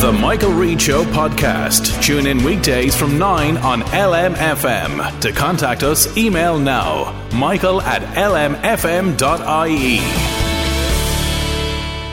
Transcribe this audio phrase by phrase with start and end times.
[0.00, 2.02] The Michael Reade Show podcast.
[2.02, 5.20] Tune in weekdays from 9 on LMFM.
[5.20, 9.16] To contact us, email now michael at lmfm.ie.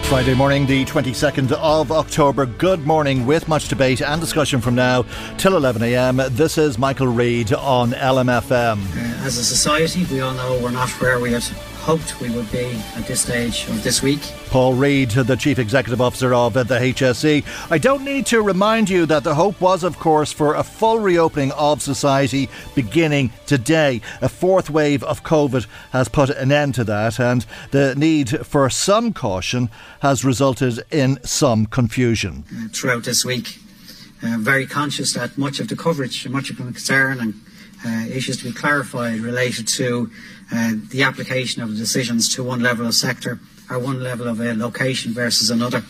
[0.08, 2.46] Friday morning, the 22nd of October.
[2.46, 5.04] Good morning, with much debate and discussion from now
[5.38, 6.30] till 11am.
[6.30, 8.78] This is Michael Reade on LMFM.
[8.80, 11.44] Uh, as a society, we all know we're not where we had
[11.84, 14.22] hoped we would be at this stage of this week.
[14.48, 17.44] Paul Reid, the Chief Executive Officer of the HSE.
[17.70, 21.00] I don't need to remind you that the hope was, of course, for a full
[21.00, 24.00] reopening of society beginning today.
[24.22, 28.70] A fourth wave of COVID has put an end to that, and the need for
[28.70, 32.46] some caution has resulted in some confusion.
[32.50, 33.60] Uh, throughout this week,
[34.24, 37.34] uh, very conscious that much of the coverage, much of the concern and
[37.86, 40.10] uh, issues to be clarified related to
[40.54, 44.40] uh, the application of the decisions to one level of sector or one level of
[44.40, 45.84] a location versus another.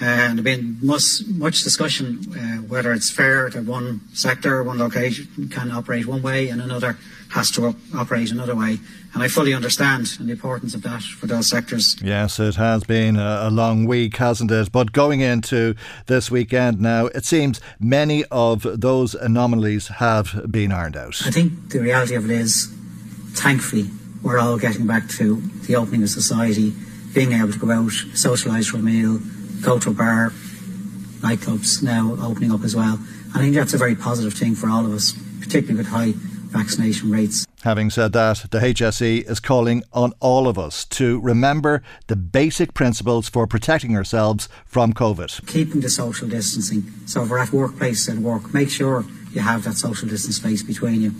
[0.00, 4.62] Uh, and there's been much, much discussion uh, whether it's fair that one sector or
[4.64, 6.98] one location can operate one way and another
[7.30, 8.78] has to op- operate another way.
[9.14, 11.96] And I fully understand the importance of that for those sectors.
[12.02, 14.72] Yes, it has been a, a long week, hasn't it?
[14.72, 15.74] But going into
[16.06, 21.22] this weekend now, it seems many of those anomalies have been ironed out.
[21.24, 22.74] I think the reality of it is,
[23.34, 23.90] thankfully,
[24.22, 26.72] we're all getting back to the opening of society,
[27.14, 29.18] being able to go out, socialise for a meal,
[29.60, 30.32] go to a bar,
[31.20, 32.98] nightclubs now opening up as well.
[33.34, 36.12] I think that's a very positive thing for all of us, particularly with high
[36.52, 37.46] vaccination rates.
[37.62, 42.74] Having said that, the HSE is calling on all of us to remember the basic
[42.74, 45.46] principles for protecting ourselves from COVID.
[45.46, 46.84] Keeping the social distancing.
[47.06, 50.62] So if we're at workplaces and work, make sure you have that social distance space
[50.62, 51.14] between you.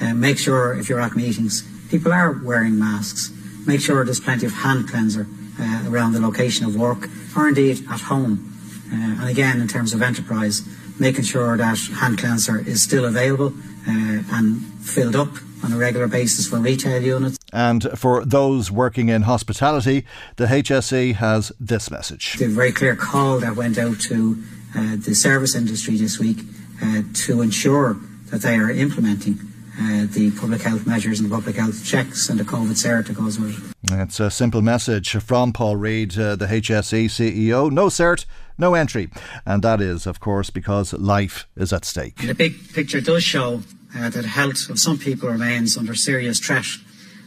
[0.00, 3.32] And make sure if you're at meetings, people are wearing masks.
[3.66, 5.26] Make sure there's plenty of hand cleanser
[5.60, 8.52] uh, around the location of work or indeed at home.
[8.92, 10.62] Uh, and again, in terms of enterprise,
[10.98, 13.52] making sure that hand cleanser is still available
[13.88, 15.28] uh, and filled up
[15.64, 17.38] on a regular basis for retail units.
[17.52, 20.04] And for those working in hospitality,
[20.36, 22.34] the HSE has this message.
[22.34, 24.42] The very clear call that went out to
[24.76, 26.38] uh, the service industry this week
[26.82, 27.96] uh, to ensure
[28.30, 29.38] that they are implementing
[29.80, 33.16] uh, the public health measures and the public health checks and the COVID cert that
[33.16, 33.74] goes with it.
[33.92, 37.70] It's a simple message from Paul Reid, uh, the HSE CEO.
[37.70, 38.24] No cert,
[38.56, 39.10] no entry.
[39.44, 42.20] And that is, of course, because life is at stake.
[42.20, 43.62] And the big picture does show
[43.96, 46.66] uh, that health of some people remains under serious threat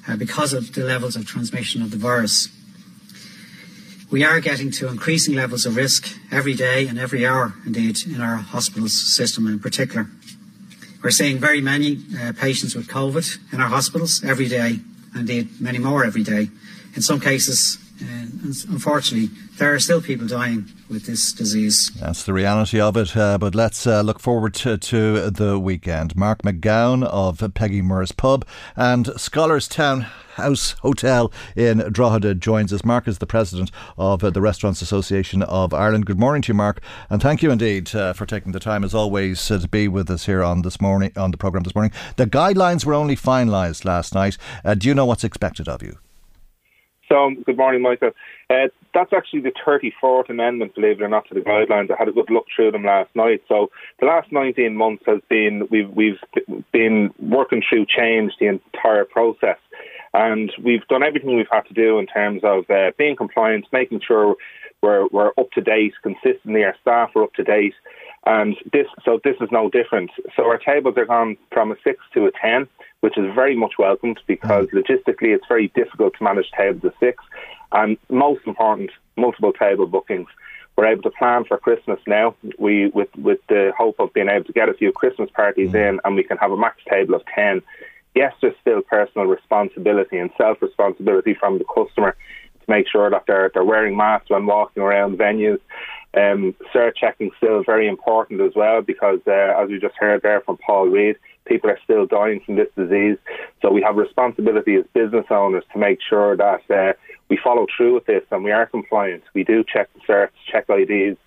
[0.07, 2.49] uh, because of the levels of transmission of the virus.
[4.09, 8.21] We are getting to increasing levels of risk every day and every hour, indeed, in
[8.21, 10.09] our hospital system in particular.
[11.03, 14.79] We're seeing very many uh, patients with COVID in our hospitals every day,
[15.15, 16.49] indeed many more every day.
[16.95, 21.91] In some cases, uh, unfortunately, there are still people dying with this disease.
[21.99, 23.17] That's the reality of it.
[23.17, 26.15] Uh, but let's uh, look forward to, to, the weekend.
[26.15, 28.45] Mark McGowan of Peggy Moore's Pub
[28.75, 30.01] and Scholars Town
[30.37, 32.85] House Hotel in Drogheda joins us.
[32.85, 36.05] Mark is the president of uh, the Restaurants Association of Ireland.
[36.05, 38.93] Good morning to you, Mark, and thank you indeed uh, for taking the time, as
[38.93, 41.91] always, uh, to be with us here on this morning on the program this morning.
[42.17, 44.37] The guidelines were only finalised last night.
[44.63, 45.97] Uh, do you know what's expected of you?
[47.09, 48.11] So, good morning, Michael.
[48.49, 51.91] Uh, that's actually the 34th Amendment, believe it or not, to the guidelines.
[51.91, 53.43] I had a good look through them last night.
[53.47, 53.69] So,
[53.99, 56.19] the last 19 months has been we've we've
[56.71, 59.57] been working through change the entire process,
[60.13, 63.99] and we've done everything we've had to do in terms of uh, being compliant, making
[64.07, 64.35] sure
[64.81, 66.63] we're we're up to date consistently.
[66.63, 67.75] Our staff are up to date,
[68.25, 70.09] and this so this is no different.
[70.37, 72.69] So our tables are gone from a six to a ten
[73.01, 77.23] which is very much welcomed because logistically it's very difficult to manage tables of six.
[77.71, 80.27] And most important, multiple table bookings.
[80.75, 82.35] We're able to plan for Christmas now.
[82.59, 85.89] We with with the hope of being able to get a few Christmas parties mm.
[85.89, 87.61] in, and we can have a max table of ten.
[88.13, 92.15] Yes, there's still personal responsibility and self responsibility from the customer
[92.59, 95.59] to make sure that they're they're wearing masks when walking around venues.
[96.13, 100.41] Um, cert checking still very important as well because, uh, as we just heard there
[100.41, 103.17] from Paul Reid, people are still dying from this disease.
[103.61, 106.93] So we have responsibility as business owners to make sure that uh,
[107.29, 109.23] we follow through with this and we are compliant.
[109.33, 111.17] We do check the certs, check IDs,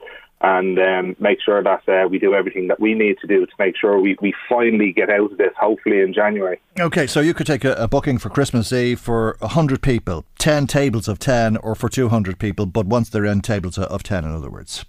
[0.43, 3.52] and um, make sure that uh, we do everything that we need to do to
[3.58, 6.58] make sure we, we finally get out of this, hopefully in January.
[6.79, 10.67] Okay, so you could take a, a booking for Christmas Eve for 100 people, 10
[10.67, 14.35] tables of 10, or for 200 people, but once they're in, tables of 10, in
[14.35, 14.87] other words.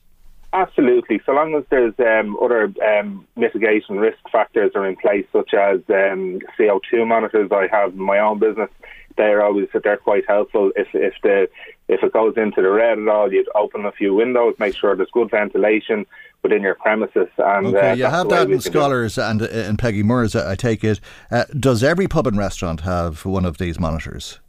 [0.53, 1.21] Absolutely.
[1.25, 5.79] So long as there's um, other um, mitigation risk factors are in place, such as
[5.89, 8.69] um, CO2 monitors I have in my own business,
[9.17, 10.71] they're always they're quite helpful.
[10.75, 11.49] If if the
[11.87, 14.95] if it goes into the red at all, you'd open a few windows, make sure
[14.95, 16.05] there's good ventilation
[16.43, 17.27] within your premises.
[17.37, 20.35] And okay, uh, you have that in Scholars and uh, in Peggy Moore's.
[20.35, 20.99] I take it.
[21.29, 24.39] Uh, does every pub and restaurant have one of these monitors?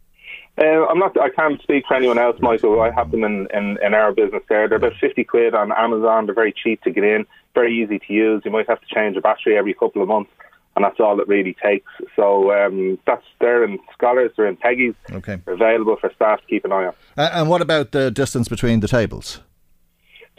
[0.58, 1.18] Uh, I'm not.
[1.18, 2.80] I can't speak for anyone else, Michael.
[2.82, 4.42] I have them in, in, in our business.
[4.50, 6.26] There, they're about fifty quid on Amazon.
[6.26, 7.24] They're very cheap to get in,
[7.54, 8.42] very easy to use.
[8.44, 10.30] You might have to change a battery every couple of months,
[10.74, 11.90] and that's all it really takes.
[12.16, 14.30] So um, that's there in Scholars.
[14.36, 14.94] They're in Peggy's.
[15.10, 16.94] Okay, available for staff to keep an eye on.
[17.16, 19.40] Uh, and what about the distance between the tables?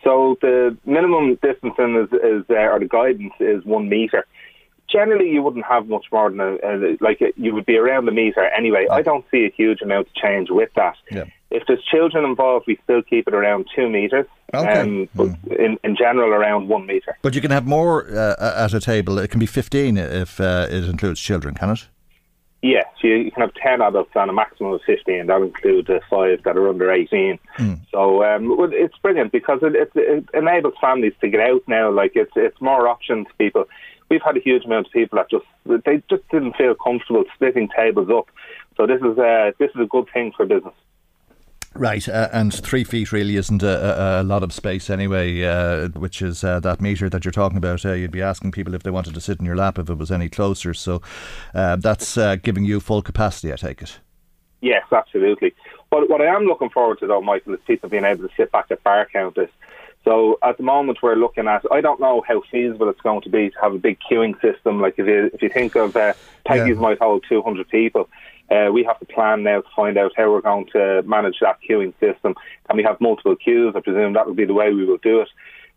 [0.03, 4.25] So the minimum distance is, is uh, or the guidance is one meter
[4.93, 8.05] generally you wouldn't have much more than a, a like a, you would be around
[8.05, 8.85] the meter anyway.
[8.89, 10.95] I don't see a huge amount of change with that.
[11.11, 11.25] Yeah.
[11.53, 14.25] If there's children involved, we still keep it around two meters.
[14.53, 14.79] Okay.
[14.79, 15.59] Um, but mm.
[15.59, 17.17] in, in general, around one meter.
[17.21, 19.19] But you can have more uh, at a table.
[19.19, 21.87] It can be 15 if uh, it includes children, can it?
[22.61, 25.27] Yes, you, you, can have 10 adults and a maximum of 15.
[25.27, 27.37] That includes the five that are under 18.
[27.57, 27.79] Mm.
[27.91, 31.91] So um, it's brilliant because it, it, it, enables families to get out now.
[31.91, 33.65] Like it's it's more options to people
[34.13, 35.45] we've had a huge amount of people that just
[35.85, 38.27] they just didn't feel comfortable splitting tables up.
[38.77, 40.73] So this is uh, this is a good thing for business.
[41.75, 46.21] Right, uh, and three feet really isn't a, a, lot of space anyway, uh, which
[46.21, 47.83] is uh, that metre that you're talking about.
[47.83, 49.97] Uh, you'd be asking people if they wanted to sit in your lap if it
[49.97, 50.75] was any closer.
[50.75, 51.01] So
[51.55, 53.99] uh, that's uh, giving you full capacity, I take it.
[54.61, 55.55] Yes, absolutely.
[55.89, 58.51] But what I am looking forward to, though, Michael, is people being able to sit
[58.51, 59.49] back at bar counters
[60.03, 61.63] so at the moment, we're looking at.
[61.71, 64.81] I don't know how feasible it's going to be to have a big queuing system.
[64.81, 66.13] Like if you if you think of uh,
[66.45, 66.81] Peggy's yeah.
[66.81, 68.09] might hold 200 people.
[68.53, 71.57] Uh, we have to plan now to find out how we're going to manage that
[71.67, 72.35] queuing system.
[72.67, 73.73] Can we have multiple queues?
[73.75, 75.29] I presume that would be the way we will do it.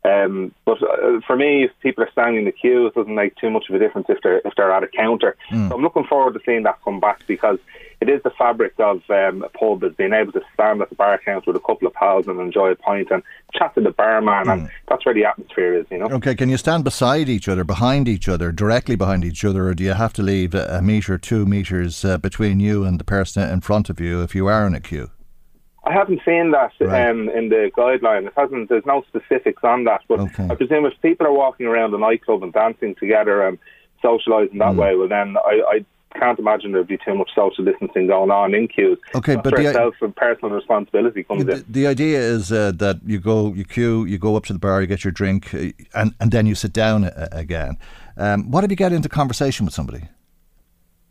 [0.07, 3.35] Um, but uh, for me, if people are standing in the queue, it doesn't make
[3.37, 5.37] too much of a difference if they're if they're at a counter.
[5.51, 5.69] Mm.
[5.69, 7.59] So I'm looking forward to seeing that come back because
[8.01, 10.95] it is the fabric of um, a pub is being able to stand at the
[10.95, 13.23] bar counter with a couple of pals and enjoy a pint and
[13.55, 14.53] chat to the barman, mm.
[14.53, 15.87] and that's where the atmosphere is.
[15.91, 16.07] You know.
[16.07, 19.75] Okay, can you stand beside each other, behind each other, directly behind each other, or
[19.75, 23.49] do you have to leave a, meter, two meters uh, between you and the person
[23.51, 25.11] in front of you if you are in a queue?
[25.87, 27.09] I haven't seen that right.
[27.09, 28.27] um, in the guideline.
[28.27, 28.69] It hasn't.
[28.69, 30.03] There's no specifics on that.
[30.09, 30.49] But okay.
[30.51, 33.57] I presume if people are walking around a nightclub and dancing together and
[34.03, 34.77] socialising that mm.
[34.77, 35.85] way, well, then I, I
[36.19, 38.99] can't imagine there'd be too much social distancing going on in queues.
[39.15, 41.65] Okay, but the and personal responsibility comes the, in.
[41.69, 44.81] The idea is uh, that you go, you queue, you go up to the bar,
[44.81, 47.79] you get your drink, uh, and and then you sit down uh, again.
[48.17, 50.09] Um, what if you get into conversation with somebody?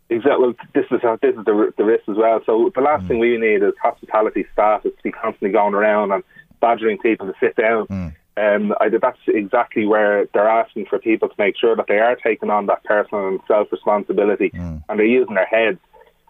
[0.09, 0.45] Exactly.
[0.45, 2.39] Well, this is this is the, the risk as well.
[2.45, 3.07] So the last mm.
[3.07, 6.23] thing we need is hospitality staff is to be constantly going around and
[6.61, 7.87] badgering people to sit down.
[7.87, 8.15] Mm.
[8.37, 12.15] Um, I, that's exactly where they're asking for people to make sure that they are
[12.17, 14.83] taking on that personal and self responsibility mm.
[14.87, 15.79] and they're using their heads.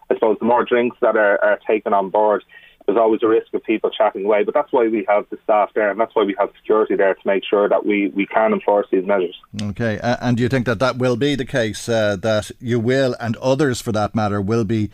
[0.08, 2.44] I suppose the more drinks that are, are taken on board,
[2.86, 4.44] there's always a risk of people chatting away.
[4.44, 7.14] But that's why we have the staff there, and that's why we have security there
[7.14, 9.36] to make sure that we, we can enforce these measures.
[9.60, 11.88] Okay, uh, and do you think that that will be the case?
[11.88, 14.90] Uh, that you will, and others for that matter, will be.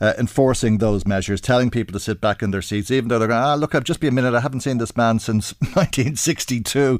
[0.00, 3.28] Uh, enforcing those measures, telling people to sit back in their seats, even though they're
[3.28, 6.98] going, ah, look, I've just been a minute, I haven't seen this man since 1962.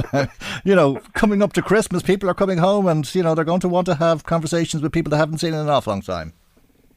[0.64, 3.60] you know, coming up to Christmas, people are coming home and, you know, they're going
[3.60, 6.32] to want to have conversations with people they haven't seen in an awful long time.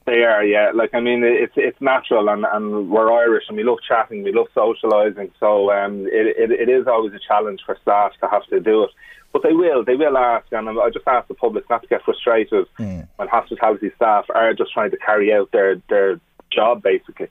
[0.05, 0.71] They are, yeah.
[0.73, 4.31] Like I mean, it's it's natural, and, and we're Irish, and we love chatting, we
[4.31, 5.31] love socialising.
[5.39, 8.83] So um, it, it it is always a challenge for staff to have to do
[8.83, 8.91] it.
[9.33, 12.03] But they will, they will ask, and I just ask the public not to get
[12.03, 13.05] frustrated mm.
[13.17, 16.21] when hospitality staff are just trying to carry out their their
[16.51, 17.27] job, basically.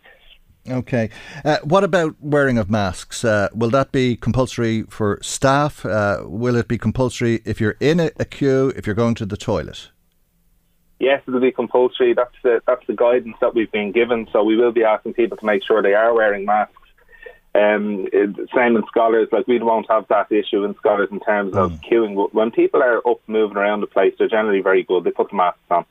[0.69, 1.11] Okay.
[1.45, 3.25] Uh, what about wearing of masks?
[3.25, 5.87] Uh, will that be compulsory for staff?
[5.87, 9.27] Uh, will it be compulsory if you're in a, a queue, if you're going to
[9.27, 9.91] the toilet?
[10.99, 12.15] Yes, it'll be compulsory.
[12.15, 14.29] That's the that's the guidance that we've been given.
[14.33, 16.75] So we will be asking people to make sure they are wearing masks.
[17.57, 18.09] Um,
[18.53, 21.81] same in scholars, like we won't have that issue in scholars in terms of mm.
[21.89, 22.33] queuing.
[22.33, 25.05] When people are up moving around the place, they're generally very good.
[25.05, 25.85] They put the masks on.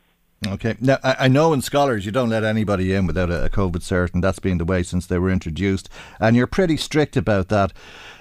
[0.48, 0.76] Okay.
[0.80, 4.24] Now, I know in scholars you don't let anybody in without a COVID cert, and
[4.24, 5.90] that's been the way since they were introduced.
[6.20, 7.72] And you're pretty strict about that.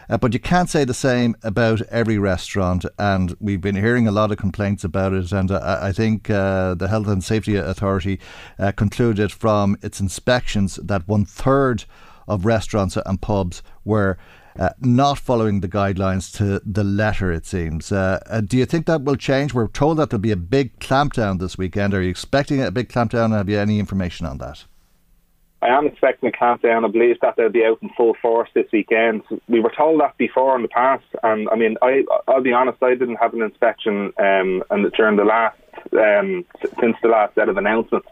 [0.08, 4.12] Uh, but you can't say the same about every restaurant, and we've been hearing a
[4.12, 5.32] lot of complaints about it.
[5.32, 8.20] And uh, I think uh, the Health and Safety Authority
[8.58, 11.84] uh, concluded from its inspections that one third
[12.28, 14.18] of restaurants and pubs were
[14.58, 17.92] uh, not following the guidelines to the letter, it seems.
[17.92, 19.54] Uh, uh, do you think that will change?
[19.54, 21.94] We're told that there'll be a big clampdown this weekend.
[21.94, 23.30] Are you expecting a big clampdown?
[23.30, 24.64] Have you any information on that?
[25.62, 26.84] I am expecting a clampdown.
[26.84, 29.22] I believe that they'll be out in full force this weekend.
[29.48, 32.82] We were told that before in the past, and I mean, I, I'll be honest,
[32.82, 35.56] I didn't have an inspection um, and during the last
[35.92, 36.44] um,
[36.80, 38.08] since the last set of announcements.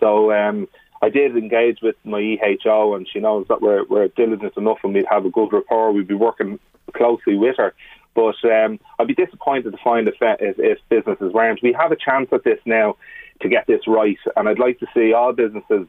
[0.00, 0.66] So um,
[1.04, 4.94] I did engage with my EHO, and she knows that we're, we're diligent enough and
[4.94, 5.92] we'd have a good rapport.
[5.92, 6.58] We'd be working
[6.96, 7.74] closely with her.
[8.14, 11.62] But um, I'd be disappointed to find if, if, if businesses weren't.
[11.62, 12.96] We have a chance at this now
[13.42, 15.86] to get this right, and I'd like to see all businesses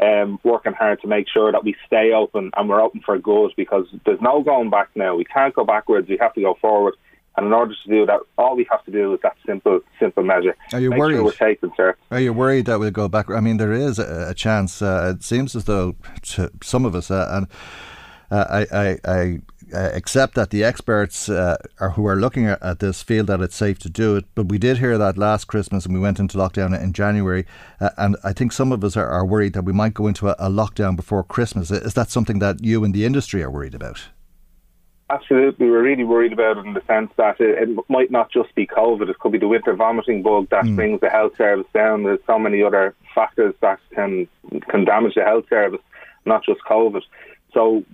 [0.00, 3.52] um, working hard to make sure that we stay open and we're open for good
[3.56, 5.14] because there's no going back now.
[5.14, 6.08] We can't go backwards.
[6.08, 6.94] We have to go forward.
[7.38, 10.24] And in order to do that, all we have to do is that simple, simple
[10.24, 10.56] measure.
[10.72, 11.14] Are you Make worried?
[11.14, 11.96] Sure we're taking, sir.
[12.10, 13.30] Are you worried that we'll go back?
[13.30, 14.82] I mean, there is a, a chance.
[14.82, 17.46] Uh, it seems as though to some of us, uh, and
[18.32, 19.38] uh, I, I, I
[19.72, 23.40] uh, accept that the experts uh, are, who are looking at, at, this feel that
[23.40, 24.24] it's safe to do it.
[24.34, 27.46] But we did hear that last Christmas, and we went into lockdown in January.
[27.80, 30.26] Uh, and I think some of us are, are, worried that we might go into
[30.26, 31.70] a, a lockdown before Christmas.
[31.70, 34.08] Is that something that you and the industry are worried about?
[35.10, 38.54] Absolutely, we're really worried about it in the sense that it, it, might not just
[38.54, 39.08] be COVID.
[39.08, 40.76] It could be the winter vomiting bug that mm.
[40.76, 42.02] brings the health service down.
[42.02, 44.28] There's so many other factors that can
[44.68, 45.80] can damage the health service,
[46.26, 47.02] not just COVID.
[47.54, 47.84] So,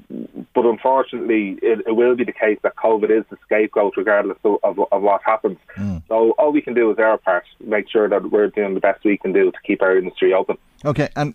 [0.55, 4.59] but unfortunately, it, it will be the case that COVID is the scapegoat, regardless of,
[4.65, 5.59] of, of what happens.
[5.77, 6.03] Mm.
[6.09, 9.05] So, all we can do is our part, make sure that we're doing the best
[9.05, 10.59] we can do to keep our industry open.
[10.85, 11.35] Okay, and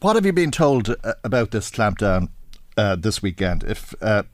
[0.00, 2.28] what have you been told uh, about this clampdown
[2.76, 3.64] uh, this weekend.
[3.64, 4.24] If uh,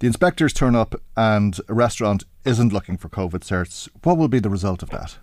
[0.00, 4.38] the inspectors turn up and a restaurant isn't looking for COVID certs, what will be
[4.38, 5.18] the result of that?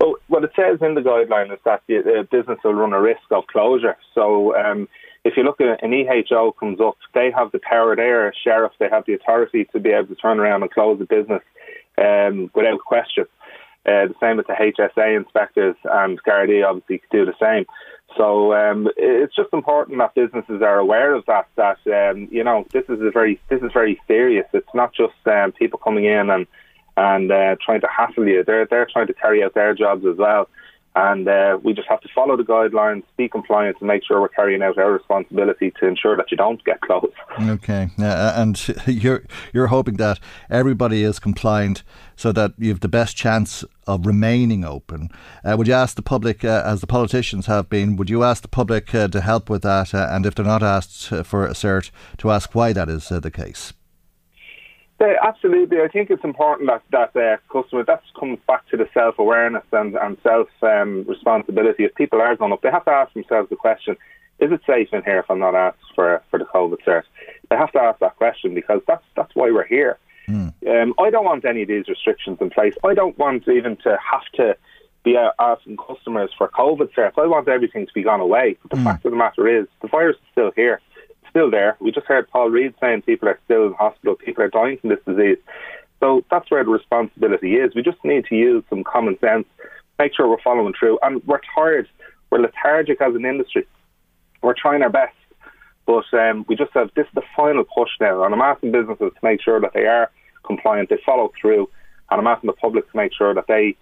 [0.00, 3.20] Well, what it says in the guideline is that the business will run a risk
[3.30, 3.96] of closure.
[4.14, 4.88] So, um,
[5.22, 8.88] if you look at an EHO comes up, they have the power there, sheriff, they
[8.88, 11.42] have the authority to be able to turn around and close the business
[11.98, 13.26] um, without question.
[13.86, 17.64] Uh, the same with the HSA inspectors and Gardaí obviously do the same.
[18.16, 21.46] So um, it's just important that businesses are aware of that.
[21.56, 24.46] That um, you know this is a very this is very serious.
[24.52, 26.46] It's not just um, people coming in and
[26.96, 28.44] and uh, trying to hassle you.
[28.44, 30.48] They're they're trying to carry out their jobs as well.
[30.96, 34.28] And uh, we just have to follow the guidelines, be compliant, and make sure we're
[34.28, 37.14] carrying out our responsibility to ensure that you don't get closed.
[37.40, 40.18] Okay, uh, and you're you're hoping that
[40.50, 41.84] everybody is compliant,
[42.16, 45.10] so that you have the best chance of remaining open.
[45.44, 48.42] Uh, would you ask the public, uh, as the politicians have been, would you ask
[48.42, 49.94] the public uh, to help with that?
[49.94, 53.30] Uh, and if they're not asked for a cert, to ask why that is the
[53.30, 53.72] case?
[55.00, 55.80] Yeah, absolutely.
[55.80, 59.64] I think it's important that that uh, customer that comes back to the self awareness
[59.72, 61.84] and and self um, responsibility.
[61.84, 63.96] If people are going up, they have to ask themselves the question:
[64.40, 67.04] Is it safe in here if I'm not asked for for the COVID cert?
[67.48, 69.98] They have to ask that question because that's that's why we're here.
[70.28, 70.52] Mm.
[70.68, 72.74] Um, I don't want any of these restrictions in place.
[72.84, 74.54] I don't want even to have to
[75.02, 77.16] be uh, asking customers for COVID certs.
[77.16, 78.58] I want everything to be gone away.
[78.60, 78.84] But the mm.
[78.84, 80.82] fact of the matter is, the virus is still here
[81.30, 81.76] still there.
[81.80, 84.90] We just heard Paul Reid saying people are still in hospital, people are dying from
[84.90, 85.38] this disease.
[86.00, 87.74] So that's where the responsibility is.
[87.74, 89.46] We just need to use some common sense,
[89.98, 90.98] make sure we're following through.
[91.02, 91.88] And we're tired,
[92.30, 93.66] we're lethargic as an industry.
[94.42, 95.14] We're trying our best,
[95.86, 98.24] but um, we just have this is the final push now.
[98.24, 100.10] And I'm asking businesses to make sure that they are
[100.44, 101.68] compliant, they follow through,
[102.10, 103.76] and I'm asking the public to make sure that they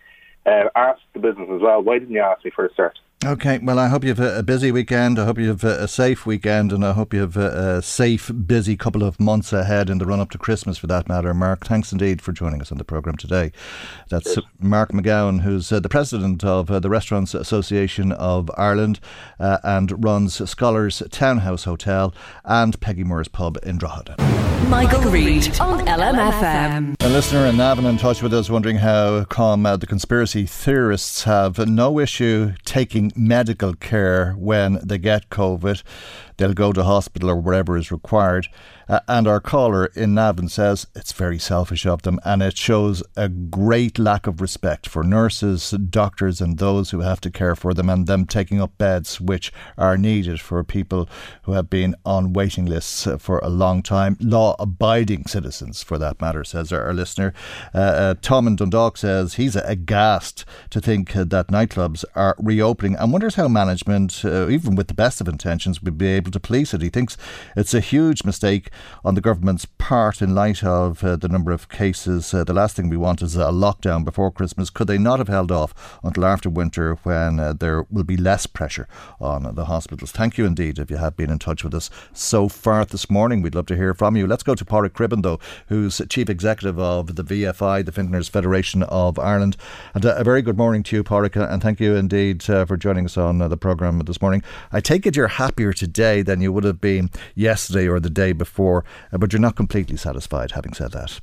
[0.45, 1.81] uh, ask the business as well.
[1.83, 2.93] Why didn't you ask me for a cert?
[3.27, 5.19] Okay, well, I hope you have a busy weekend.
[5.19, 8.77] I hope you have a safe weekend, and I hope you have a safe, busy
[8.77, 11.35] couple of months ahead in the run up to Christmas, for that matter.
[11.35, 13.51] Mark, thanks indeed for joining us on the programme today.
[14.09, 14.47] That's Cheers.
[14.61, 19.01] Mark McGowan, who's uh, the president of uh, the Restaurants Association of Ireland
[19.41, 24.15] uh, and runs Scholars Townhouse Hotel and Peggy Moore's Pub in Drogheda.
[24.69, 26.95] Michael, Reade on LMFM.
[27.01, 31.25] A listener in Navan in touch with us wondering how come uh, the conspiracy theorists
[31.25, 35.83] have no issue taking medical care when they get COVID.
[36.39, 38.49] They'll go to hospital or wherever is required.
[38.89, 43.03] Uh, and our caller in Navan says it's very selfish of them and it shows
[43.17, 47.75] a great lack of respect for nurses, doctors, and those who have to care for
[47.75, 51.07] them and them taking up beds which are needed for people
[51.43, 54.17] who have been on waiting lists for a long time.
[54.21, 57.35] Law abiding citizens, for that matter, says our, our listener.
[57.75, 63.13] Uh, uh, Tom in Dundalk says he's aghast to think that nightclubs are reopening and
[63.13, 66.75] wonders how management, uh, even with the best of intentions, would be able to police
[66.75, 66.83] it.
[66.83, 67.17] He thinks
[67.57, 68.71] it's a huge mistake
[69.05, 72.33] on the government's part in light of uh, the number of cases.
[72.33, 74.71] Uh, the last thing we want is a lockdown before Christmas.
[74.71, 78.47] Could they not have held off until after winter when uh, there will be less
[78.47, 78.89] pressure
[79.21, 80.13] on the hospitals?
[80.13, 83.43] Thank you indeed if you have been in touch with us so far this morning.
[83.43, 84.27] We'd love to hear from you.
[84.27, 88.83] Let's go to Pádraig Cribben, though, who's Chief Executive of the VFI, the Vintners Federation
[88.85, 89.57] of Ireland.
[89.95, 92.77] And uh, a very good morning to you, Pádraig, and thank you indeed uh, for
[92.77, 94.43] joining us on uh, the programme this morning.
[94.73, 98.33] I take it you're happier today than you would have been yesterday or the day
[98.33, 101.21] before uh, but you're not completely satisfied, having said that.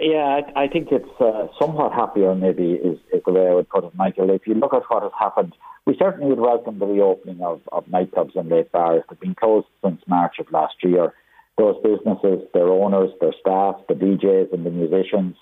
[0.00, 3.68] Yeah, I, I think it's uh, somewhat happier, maybe, is, is, the way I would
[3.68, 4.30] put it, Michael.
[4.30, 5.54] If you look at what has happened,
[5.86, 9.02] we certainly would welcome the reopening of, of nightclubs and late bars.
[9.08, 11.14] They've been closed since March of last year.
[11.58, 15.36] Those businesses, their owners, their staff, the DJs and the musicians,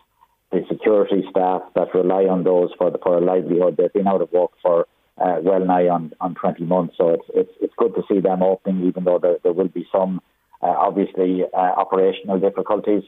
[0.51, 4.21] the security staff that rely on those for, the, for a livelihood, they've been out
[4.21, 4.87] of work for
[5.21, 6.95] uh, well nigh on, on 20 months.
[6.97, 9.87] So it's, it's, it's good to see them opening, even though there, there will be
[9.93, 10.21] some
[10.63, 13.03] uh, obviously uh, operational difficulties.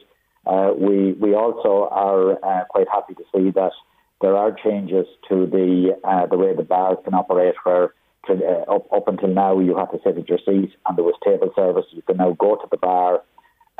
[0.45, 3.71] Uh, we we also are quite happy to see that
[4.21, 5.95] there are changes to the
[6.29, 7.93] the way the bars can operate where
[8.27, 11.03] to, uh, up, up until now, you had to sit at your seat and there
[11.03, 11.85] was table service.
[11.91, 13.21] You can now go to the bar,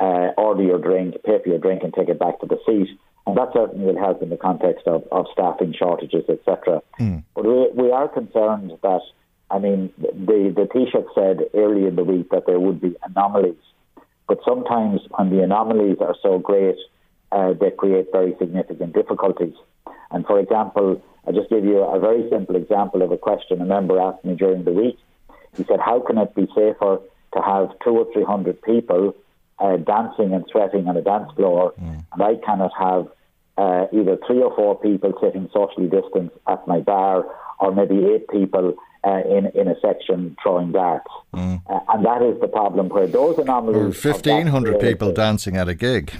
[0.00, 2.98] uh, order your drink, pay for your drink, and take it back to the seat.
[3.26, 6.82] And that certainly will help in the context of, of staffing shortages, etc.
[7.00, 7.24] Mm.
[7.34, 9.00] But we, we are concerned that
[9.50, 13.54] I mean, the, the Taoiseach said early in the week that there would be anomalies.
[14.26, 16.76] But sometimes when the anomalies are so great,
[17.30, 19.54] uh, they create very significant difficulties.
[20.10, 23.64] And for example, I'll just give you a very simple example of a question a
[23.64, 24.98] member asked me during the week.
[25.56, 26.98] He said, How can it be safer
[27.34, 29.14] to have two or three hundred people
[29.58, 32.04] uh, dancing and sweating on a dance floor, mm.
[32.12, 33.08] and I cannot have
[33.56, 37.24] uh, either three or four people sitting socially distanced at my bar,
[37.60, 41.60] or maybe eight people uh, in in a section throwing darts, mm.
[41.68, 43.96] uh, and that is the problem where those anomalies.
[43.96, 46.12] Fifteen hundred people dancing at a gig.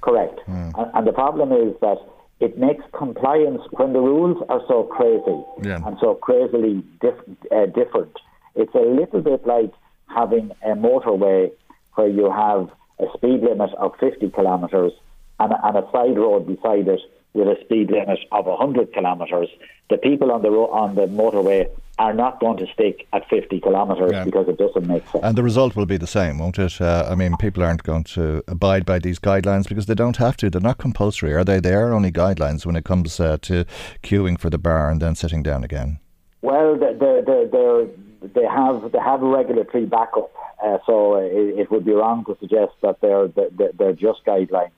[0.00, 0.72] Correct, mm.
[0.78, 1.98] and, and, the problem is that
[2.40, 5.86] it makes compliance when the rules are so crazy yeah.
[5.86, 8.16] and so crazily uh, different.
[8.54, 9.72] It's a little bit like
[10.06, 11.52] having a motorway
[11.94, 14.92] where you have a speed limit of 50 kilometres
[15.40, 17.00] and, and a side road beside it
[17.32, 19.48] with a speed limit of 100 kilometres.
[19.88, 23.60] The people on the ro- on the motorway are not going to stick at 50
[23.60, 24.24] kilometres yeah.
[24.24, 25.22] because it doesn't make sense.
[25.22, 26.80] And the result will be the same, won't it?
[26.80, 30.36] Uh, I mean, people aren't going to abide by these guidelines because they don't have
[30.38, 30.48] to.
[30.48, 31.60] They're not compulsory, are they?
[31.60, 33.66] They are only guidelines when it comes uh, to
[34.02, 35.98] queuing for the bar and then sitting down again.
[36.42, 37.20] Well, they they
[38.34, 40.32] they have they have a regulatory backup,
[40.64, 44.70] uh, so it, it, would be wrong to suggest that they're they're, they're just guidelines.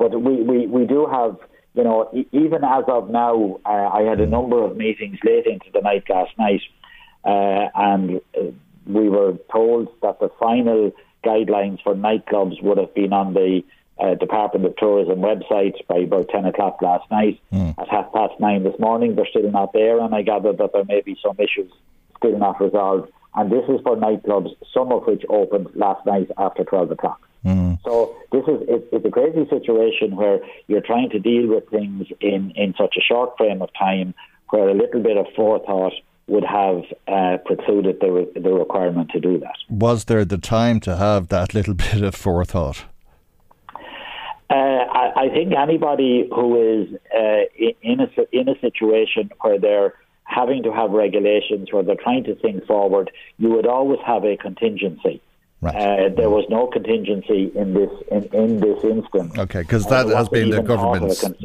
[0.00, 1.36] But we, we, we do have
[1.74, 5.66] you know, even as of now, uh, I had a number of meetings late into
[5.72, 6.62] the night last night,
[7.24, 8.50] uh, and uh,
[8.86, 10.90] we were told that the final
[11.24, 13.62] guidelines for nightclubs would have been on the
[14.00, 17.38] uh, Department of Tourism website by about 10 o'clock last night.
[17.52, 17.78] Mm.
[17.78, 20.84] At half past nine this morning, they're still not there, and I gather that there
[20.84, 21.70] may be some issues
[22.16, 23.12] still not resolved.
[23.34, 27.29] And this is for nightclubs, some of which opened last night after 12 o'clock.
[27.44, 27.78] Mm.
[27.84, 32.06] So this is it, it's a crazy situation where you're trying to deal with things
[32.20, 34.14] in, in such a short frame of time,
[34.50, 35.94] where a little bit of forethought
[36.26, 39.56] would have uh, precluded the, re- the requirement to do that.
[39.68, 42.84] Was there the time to have that little bit of forethought?
[44.48, 47.44] Uh, I, I, think anybody who is uh,
[47.82, 52.34] in a in a situation where they're having to have regulations where they're trying to
[52.34, 55.22] think forward, you would always have a contingency.
[55.62, 55.74] Right.
[55.74, 59.36] Uh, there was no contingency in this in, in this instance.
[59.36, 61.36] Okay, because that has been the government's a con-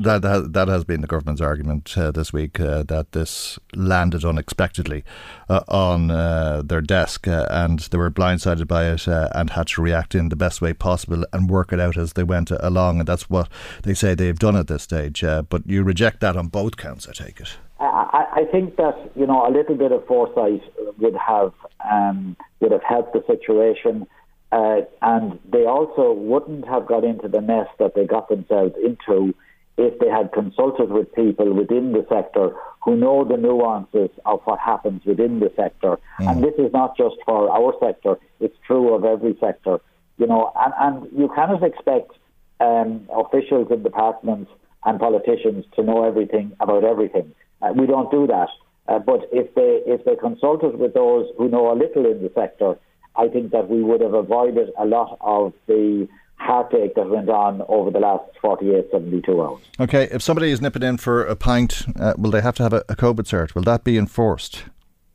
[0.00, 4.22] that has, that has been the government's argument uh, this week uh, that this landed
[4.22, 5.02] unexpectedly
[5.48, 9.80] uh, on uh, their desk uh, and they were blindsided by it and had to
[9.80, 13.08] react in the best way possible and work it out as they went along, and
[13.08, 13.48] that's what
[13.82, 15.22] they say they've done at this stage.
[15.48, 17.56] but you reject that on both counts, I take it.
[17.80, 20.62] I, I think that you know a little bit of foresight
[20.98, 21.52] would have
[21.88, 24.06] um, would have helped the situation,
[24.50, 29.34] uh, and they also wouldn't have got into the mess that they got themselves into
[29.76, 32.50] if they had consulted with people within the sector
[32.82, 35.98] who know the nuances of what happens within the sector.
[36.20, 36.30] Mm.
[36.30, 39.78] And this is not just for our sector, it's true of every sector.
[40.16, 42.10] You know, and, and you cannot expect
[42.58, 44.50] um, officials in departments
[44.84, 47.32] and politicians to know everything about everything.
[47.62, 48.48] Uh, we don't do that.
[48.88, 52.32] Uh, but if they if they consulted with those who know a little in the
[52.34, 52.78] sector,
[53.16, 57.62] I think that we would have avoided a lot of the heartache that went on
[57.68, 59.60] over the last 48, 72 hours.
[59.80, 62.72] Okay, if somebody is nipping in for a pint, uh, will they have to have
[62.72, 63.54] a, a COVID cert?
[63.54, 64.64] Will that be enforced?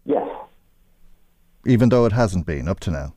[0.06, 0.28] Yes.
[1.66, 3.14] Even though it hasn't been up to now?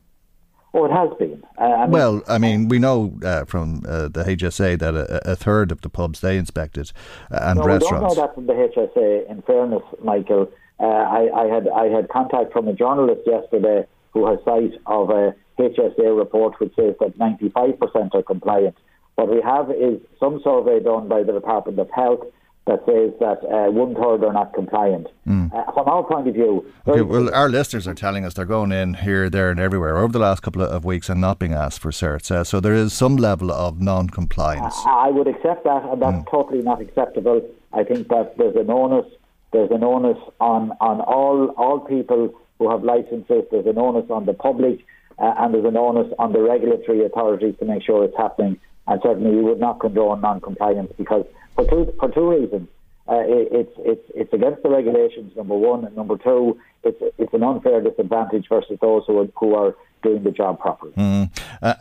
[0.77, 1.43] Oh, it has been.
[1.57, 5.31] Uh, I mean, well, I mean, we know uh, from uh, the HSA that a,
[5.31, 6.91] a, third of the pubs they inspected
[7.31, 7.93] uh, and no, restaurants.
[7.93, 9.27] We don't know that from the HSA.
[9.27, 14.27] In fairness, Michael, uh, I, I, had I had contact from a journalist yesterday who
[14.27, 18.75] has sight of a HSA report which says that 95% are compliant.
[19.15, 22.21] What we have is some survey done by the Department of Health
[22.67, 25.07] that says that uh, one third are not compliant.
[25.25, 25.53] Mm.
[25.53, 28.71] Uh, from our point of view, okay, well, our listeners are telling us they're going
[28.71, 31.79] in here, there, and everywhere over the last couple of weeks and not being asked
[31.79, 32.29] for certs.
[32.29, 34.75] Uh, so there is some level of non-compliance.
[34.85, 36.29] I, I would accept that, and that's mm.
[36.29, 37.41] totally not acceptable.
[37.73, 39.05] I think that there's an onus,
[39.51, 43.43] there's an onus on on all all people who have licences.
[43.51, 44.85] There's an onus on the public,
[45.19, 48.59] uh, and there's an onus on the regulatory authorities to make sure it's happening.
[48.87, 52.67] And certainly, we would not condone non-compliance because for two for two reasons.
[53.09, 55.35] Uh, it, it's it's it's against the regulations.
[55.35, 59.55] Number one, and number two, it's it's an unfair disadvantage versus those who are, who
[59.55, 60.91] are doing the job properly.
[60.93, 61.29] Mm.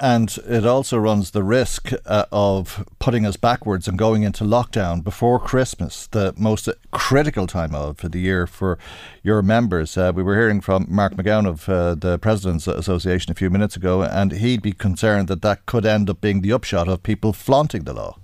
[0.01, 5.05] And it also runs the risk uh, of putting us backwards and going into lockdown
[5.05, 8.79] before Christmas, the most critical time of the year for
[9.23, 9.99] your members.
[9.99, 11.67] Uh, we were hearing from Mark McGowan of
[12.01, 16.09] the Restaurants Association a few minutes ago, and he'd be concerned that that could end
[16.09, 18.19] up being the upshot of people flaunting the law.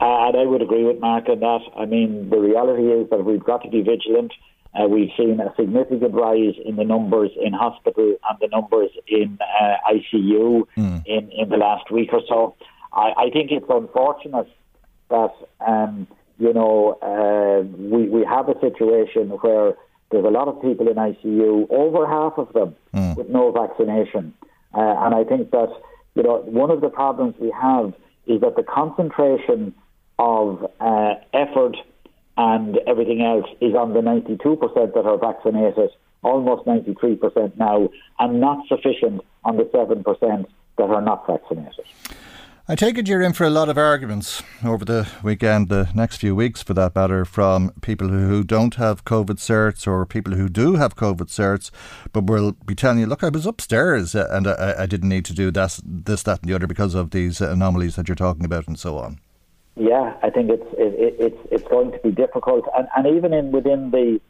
[0.00, 1.60] Uh, and I would agree with Mark on that.
[1.76, 4.32] I mean, the reality is that we've got to be vigilant.
[4.74, 9.38] Uh, we've seen a significant rise in the numbers in hospital and the numbers in
[9.40, 11.02] uh, ICU mm.
[11.06, 12.54] in, in the last week or so.
[12.92, 14.48] I, I think it's unfortunate
[15.08, 15.32] that,
[15.66, 16.06] um,
[16.38, 19.74] you know, uh, we, we have a situation where
[20.10, 23.16] there's a lot of people in ICU, over half of them mm.
[23.16, 24.34] with no vaccination.
[24.74, 25.72] Uh, and I think that,
[26.14, 27.94] you know, one of the problems we have
[28.26, 29.74] is that the concentration
[30.18, 31.76] of uh, effort
[32.36, 35.90] and everything else is on the 92% that are vaccinated,
[36.22, 40.46] almost 93% now, and not sufficient on the 7%
[40.78, 41.84] that are not vaccinated.
[42.68, 46.16] I take it you're in for a lot of arguments over the weekend, the next
[46.16, 50.48] few weeks for that matter, from people who don't have COVID certs or people who
[50.48, 51.70] do have COVID certs,
[52.12, 55.32] but will be telling you, look, I was upstairs and I, I didn't need to
[55.32, 58.66] do this, this, that, and the other because of these anomalies that you're talking about
[58.66, 59.20] and so on.
[59.76, 63.52] Yeah, I think it's it, it's it's going to be difficult, and, and even in
[63.52, 64.20] within the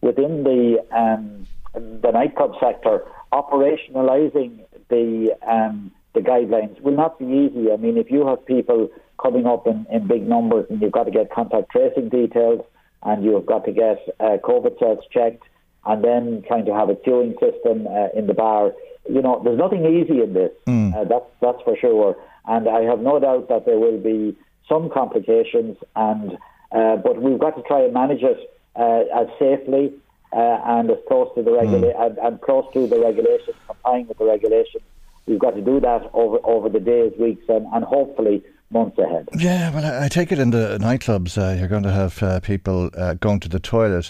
[0.00, 7.70] within the um, the nightclub sector, operationalising the um, the guidelines will not be easy.
[7.70, 8.88] I mean, if you have people
[9.22, 12.64] coming up in, in big numbers and you've got to get contact tracing details
[13.02, 15.42] and you've got to get uh, COVID tests checked
[15.86, 18.72] and then trying to have a queuing system uh, in the bar,
[19.08, 20.50] you know, there's nothing easy in this.
[20.66, 20.94] Mm.
[20.94, 22.16] Uh, that's that's for sure.
[22.46, 24.36] And I have no doubt that there will be
[24.68, 26.38] some complications, and
[26.72, 29.92] uh, but we've got to try and manage it uh, as safely
[30.32, 32.06] uh, and as close to the regula- mm.
[32.06, 34.82] and, and, close to the regulations, complying with the regulations.
[35.26, 39.28] We've got to do that over over the days, weeks, and, and hopefully months ahead.
[39.36, 42.90] Yeah, well, I take it in the nightclubs, uh, you're going to have uh, people
[42.96, 44.06] uh, going to the toilet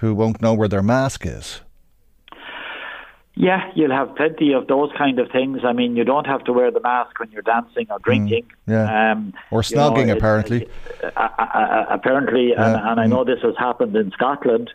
[0.00, 1.60] who won't know where their mask is.
[3.34, 5.60] Yeah, you'll have plenty of those kind of things.
[5.64, 8.44] I mean, you don't have to wear the mask when you're dancing or drinking.
[8.68, 9.12] Mm, yeah.
[9.12, 10.68] Um, or snogging, know, apparently.
[11.02, 12.66] uh, uh, apparently, yeah.
[12.66, 13.26] and, and, I know mm.
[13.26, 14.70] this has happened in Scotland,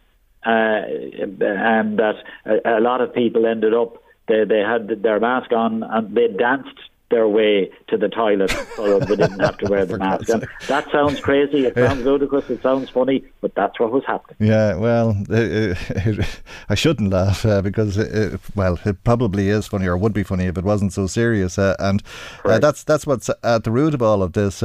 [0.45, 2.15] uh, and that
[2.45, 6.27] a, a lot of people ended up, they, they had their mask on and they
[6.27, 10.29] danced their way to the toilet so they didn't have to wear the mask.
[10.29, 11.65] And that sounds crazy.
[11.65, 12.49] It sounds ludicrous.
[12.49, 14.37] It sounds funny, but that's what was happening.
[14.39, 19.85] Yeah, well, it, it, I shouldn't laugh uh, because, it, well, it probably is funny
[19.87, 21.59] or would be funny if it wasn't so serious.
[21.59, 22.01] Uh, and
[22.43, 24.63] uh, that's that's what's at the root of all of this.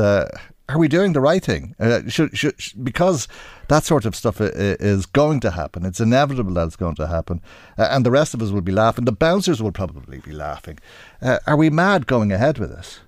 [0.71, 1.75] Are we doing the right thing?
[1.81, 2.55] Uh, should, should,
[2.85, 3.27] because
[3.67, 5.85] that sort of stuff is going to happen.
[5.85, 7.43] It's inevitable that it's going to happen.
[7.77, 9.05] Uh, and the rest of us will be laughing.
[9.05, 10.79] The bouncers will probably be laughing.
[11.21, 13.01] Uh, are we mad going ahead with this?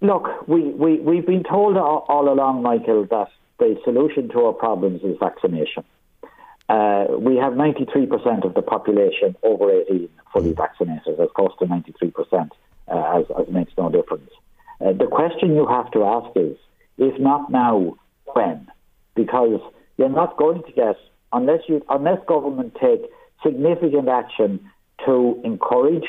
[0.00, 4.52] Look, we, we, we've been told all, all along, Michael, that the solution to our
[4.52, 5.82] problems is vaccination.
[6.68, 12.50] Uh, we have 93% of the population over 18 fully vaccinated, as close to 93%,
[12.86, 14.30] uh, as, as makes no difference.
[14.80, 16.56] Uh, the question you have to ask is,
[16.98, 17.96] if not now,
[18.34, 18.68] when?
[19.14, 19.60] Because
[19.96, 20.96] you're not going to get
[21.32, 23.02] unless you unless government take
[23.42, 24.70] significant action
[25.04, 26.06] to encourage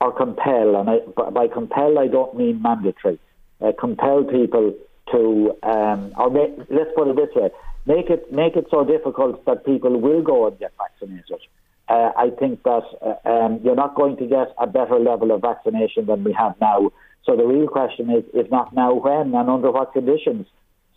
[0.00, 0.98] or compel, and I,
[1.30, 3.18] by compel I don't mean mandatory,
[3.60, 4.74] uh, compel people
[5.12, 7.50] to, um, or make, let's put it this way,
[7.86, 11.40] make it make it so difficult that people will go and get vaccinated.
[11.88, 15.42] Uh, I think that uh, um, you're not going to get a better level of
[15.42, 16.90] vaccination than we have now.
[17.26, 20.46] So the real question is, if not now, when and under what conditions?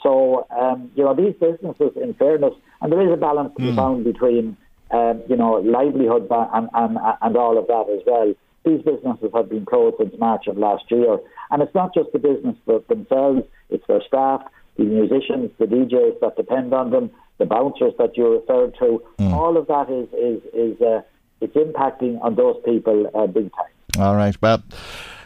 [0.04, 3.72] So, um, you know, these businesses, in fairness, and there is a balance to be
[3.72, 3.76] mm.
[3.76, 4.58] found between,
[4.92, 8.34] um, you know, livelihood and, and, and all of that as well.
[8.64, 11.18] These businesses have been closed since March of last year.
[11.50, 14.44] And it's not just the business themselves, it's their staff,
[14.76, 19.02] the musicians, the DJs that depend on them, the bouncers that you referred to.
[19.20, 19.32] Mm.
[19.32, 21.02] All of that is, is, is uh,
[21.42, 24.02] it's impacting on those people uh, big time.
[24.04, 24.36] All right.
[24.42, 24.62] Well,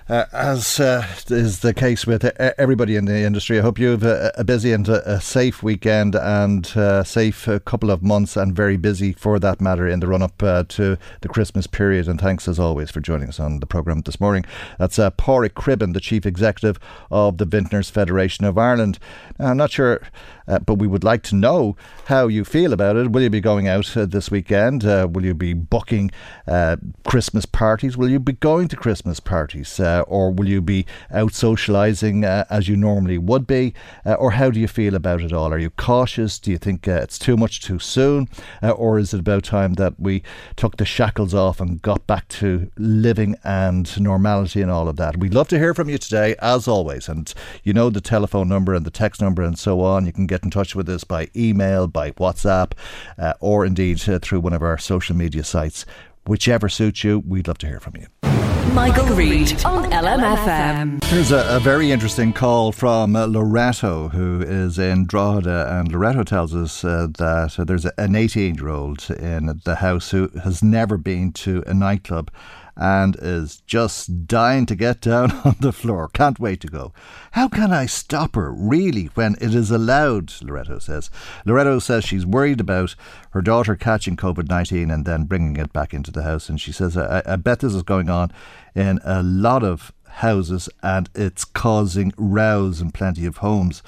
[0.10, 2.26] uh, as uh, is the case with
[2.58, 5.64] everybody in the industry, I hope you have a, a busy and a, a, safe
[5.64, 9.88] weekend and a uh, safe uh, couple of months and very busy for that matter
[9.88, 12.08] in the run up uh, to the Christmas period.
[12.08, 14.46] And thanks as always for joining us on the programme this morning.
[14.80, 19.00] That's uh, Pádraig Cribben, the Chief Executive of the Vintners Federation of Ireland.
[19.40, 20.02] Now, I'm not sure
[20.52, 23.12] uh, but we would like to know how you feel about it.
[23.12, 24.84] Will you be going out uh, this weekend?
[24.84, 26.12] Uh, will you be booking
[26.46, 26.76] uh,
[27.08, 27.96] Christmas parties?
[27.96, 29.80] Will you be going to Christmas parties?
[29.80, 33.74] Uh, or will you be out socialising as you normally would be?
[34.06, 35.54] or how do you feel about it all?
[35.54, 36.38] Are you cautious?
[36.38, 38.28] Do you think it's too much too soon?
[38.62, 40.22] or is it about time that we
[40.58, 45.18] took the shackles off and got back to living and normality and all of that?
[45.18, 47.08] We'd love to hear from you today, as always.
[47.08, 47.34] And
[47.64, 50.06] you know the telephone number and the text number and so on.
[50.06, 52.74] You can get get in touch with us by email, by WhatsApp,
[53.18, 55.86] uh, or indeed uh, through one of our social media sites.
[56.28, 58.08] Whichever suits you, we'd love to hear from you.
[58.74, 61.04] Michael, Reade on LMFM.
[61.06, 65.80] Here's a, a, very interesting call from uh, Loretto, who is in Drogheda.
[65.80, 70.12] And Loretto tells us uh, that uh, there's an 18 year old in the house
[70.12, 72.32] who has never been to a nightclub
[72.76, 76.10] and is just dying to get down on the floor.
[76.14, 76.94] Can't wait to go.
[77.32, 80.34] How can I stop her, really, when it is allowed?
[80.42, 81.10] Loretto says.
[81.46, 82.96] Loretto says she's worried about
[83.32, 86.50] her daughter catching COVID 19 and then bringing it back into the house.
[86.50, 88.32] And she says, I, I bet this is going on
[88.76, 93.82] in a lot of houses and it's causing rows in plenty of homes.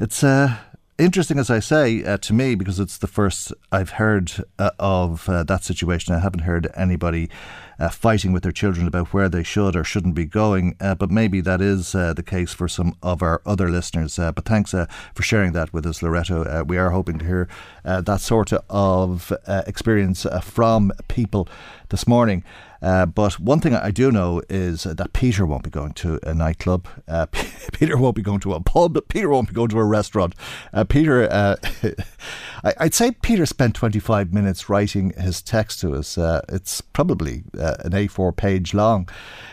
[0.00, 0.56] It's uh,
[0.98, 5.28] interesting, as I say, uh, to me, because it's the first I've heard uh, of
[5.28, 6.14] uh, that situation.
[6.14, 7.28] I haven't heard anybody
[7.78, 10.76] uh, fighting with their children about where they should or shouldn't be going.
[10.80, 14.16] Uh, but maybe that is uh, the case for some of our other listeners.
[14.16, 16.64] But thanks for sharing that with us, Loretto.
[16.64, 17.48] We are hoping to hear
[17.84, 19.32] that sort of
[19.66, 21.48] experience from people
[21.94, 22.42] this morning.
[22.82, 26.34] Uh, but one thing I do know is that Peter won't be going to a
[26.34, 26.88] nightclub.
[27.06, 27.26] Uh,
[27.72, 28.98] Peter won't be going to a pub.
[29.06, 30.34] Peter won't be going to a restaurant.
[30.72, 31.54] Uh, Peter, uh,
[32.64, 36.18] I, would say Peter spent 25 minutes writing his text to us.
[36.18, 39.08] Uh, it's probably uh, an A4 page long.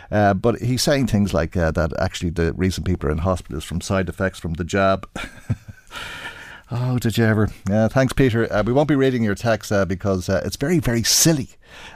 [0.10, 3.82] but he's saying things like that actually the reason people are in hospital is from
[3.82, 5.08] side effects from the jab.
[6.73, 7.49] Oh, did you ever?
[7.69, 8.51] Uh, thanks, Peter.
[8.51, 11.49] Uh, we won't be reading your text uh, because it's very, very silly.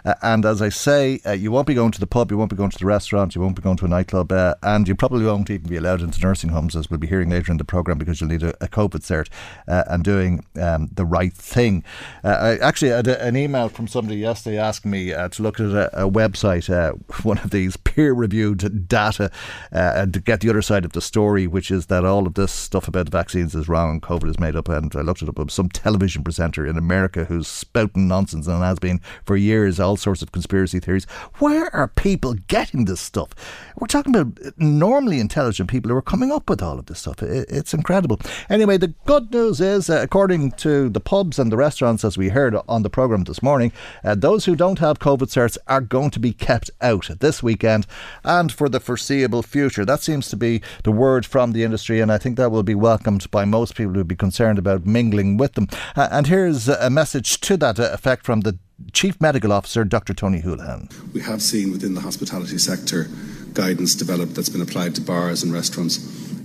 [0.03, 2.49] Uh, and as I say, uh, you won't be going to the pub, you won't
[2.49, 4.95] be going to the restaurant, you won't be going to a nightclub, uh, and you
[4.95, 7.65] probably won't even be allowed into nursing homes, as we'll be hearing later in the
[7.65, 9.27] programme, because you'll need a, a COVID cert
[9.67, 11.83] uh, and doing um, the right thing.
[12.23, 15.59] Uh, I actually had a, an email from somebody yesterday asking me uh, to look
[15.59, 16.65] at a, a website,
[17.23, 19.29] one of these peer reviewed data,
[19.71, 22.51] and to get the other side of the story, which is that all of this
[22.51, 24.69] stuff about vaccines is wrong COVID is made up.
[24.69, 28.79] And I looked it up, some television presenter in America who's spouting nonsense and has
[28.79, 31.05] been for years all sorts of conspiracy theories.
[31.39, 33.29] Where are people getting this stuff?
[33.77, 37.21] We're talking about normally intelligent people who are coming up with all of this stuff.
[37.21, 38.19] It's incredible.
[38.49, 42.29] Anyway, the good news is, uh, according to the pubs and the restaurants, as we
[42.29, 43.71] heard on the programme this morning,
[44.03, 47.87] uh, those who don't have COVID certs are going to be kept out this weekend
[48.23, 49.85] and for the foreseeable future.
[49.85, 52.75] That seems to be the word from the industry, and I think that will be
[52.75, 55.67] welcomed by most people who would be concerned about mingling with them.
[55.95, 58.57] Uh, and here's a message to that effect from the
[58.91, 60.13] Chief Medical Officer Dr.
[60.13, 60.91] Tony Holohan.
[61.13, 63.07] We have seen within the hospitality sector
[63.53, 65.97] guidance developed that's been applied to bars and restaurants.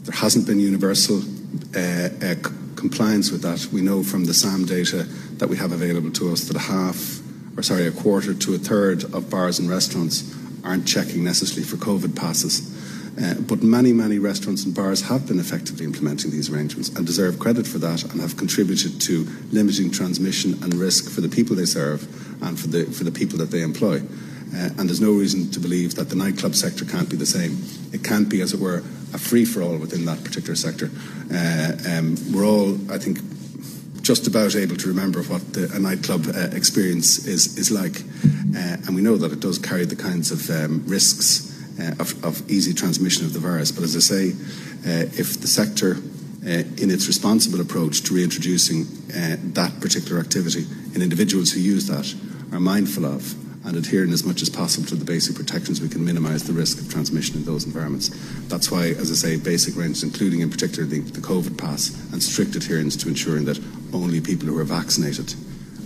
[0.02, 1.22] There hasn't been universal
[1.74, 2.34] uh, uh,
[2.76, 3.68] compliance with that.
[3.72, 5.04] We know from the SAM data
[5.38, 7.20] that we have available to us that a half,
[7.56, 11.76] or sorry, a quarter to a third of bars and restaurants aren't checking necessarily for
[11.76, 12.76] COVID passes.
[13.20, 17.38] Uh, but many, many restaurants and bars have been effectively implementing these arrangements and deserve
[17.38, 21.64] credit for that and have contributed to limiting transmission and risk for the people they
[21.64, 22.02] serve
[22.42, 24.00] and for the, for the people that they employ.
[24.52, 27.58] Uh, and there's no reason to believe that the nightclub sector can't be the same.
[27.92, 28.78] It can't be, as it were,
[29.12, 30.90] a free for all within that particular sector.
[31.32, 33.18] Uh, um, we're all, I think,
[34.02, 38.00] just about able to remember what the, a nightclub uh, experience is, is like.
[38.56, 41.49] Uh, and we know that it does carry the kinds of um, risks
[41.98, 43.72] of, of, easy transmission of the virus.
[43.72, 45.96] But as I say, uh, if the sector,
[46.44, 48.82] uh, in its responsible approach to reintroducing
[49.14, 52.14] uh, that particular activity in individuals who use that,
[52.52, 53.34] are mindful of
[53.66, 56.80] and adhering as much as possible to the basic protections, we can minimise the risk
[56.80, 58.08] of transmission in those environments.
[58.48, 62.22] That's why, as I say, basic ranges, including in particular the, the COVID pass and
[62.22, 63.60] strict adherence to ensuring that
[63.92, 65.34] only people who are vaccinated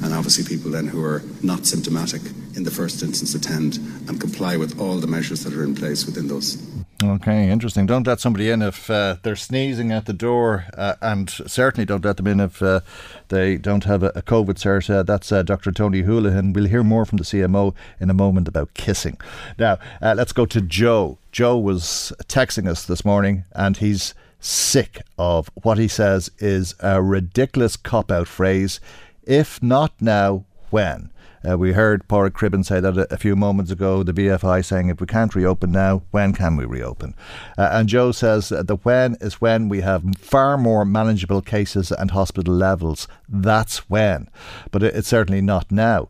[0.03, 2.23] and obviously people then who are not symptomatic
[2.55, 3.77] in the first instance attend
[4.09, 6.59] and comply with all the measures that are in place within those.
[7.03, 7.87] Okay, interesting.
[7.87, 12.05] Don't let somebody in if uh, they're sneezing at the door, uh, and certainly don't
[12.05, 12.81] let them in if uh,
[13.29, 14.89] they don't have a, a COVID cert.
[14.89, 15.73] Uh, that's uh, Dr.
[15.73, 16.55] Tony Holohan.
[16.55, 19.19] We'll hear more from the CMO in a moment about kissing.
[19.59, 21.19] Now, uh, let's go to Joe.
[21.33, 27.03] Joe was texting us this morning, and he's sick of what he says is a
[27.03, 28.79] ridiculous cop out phrase.
[29.25, 31.11] If not now, when?
[31.49, 34.89] Uh, we heard Padraig Cribben say that a, a, few moments ago, the VFI saying
[34.89, 37.15] if we can't reopen now, when can we reopen?
[37.59, 41.93] Uh, and Joe says that the when is when we have far more manageable cases
[41.93, 43.07] and hospital levels.
[43.29, 44.31] That's when.
[44.71, 46.09] But it, it's certainly not now.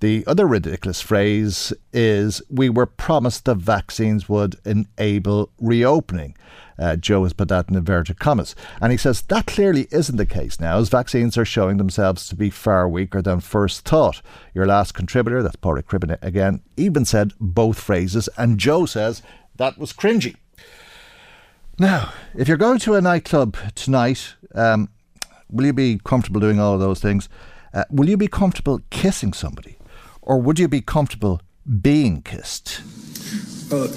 [0.00, 6.36] The other ridiculous phrase is we were promised the vaccines would enable reopening.
[6.78, 8.54] Uh, Joe has put that in inverted commas.
[8.80, 12.36] And he says that clearly isn't the case now, as vaccines are showing themselves to
[12.36, 14.22] be far weaker than first thought.
[14.54, 19.22] Your last contributor, that's Padraig Cribben again, even said both phrases, and Joe says
[19.56, 20.36] that was cringy.
[21.78, 24.88] Now, if you're going to a nightclub tonight, um,
[25.50, 27.28] will you be comfortable doing all of those things?
[27.72, 29.78] Uh, will you be comfortable kissing somebody?
[30.22, 31.40] Or would you be comfortable
[31.80, 32.80] being kissed?
[33.70, 33.88] Well,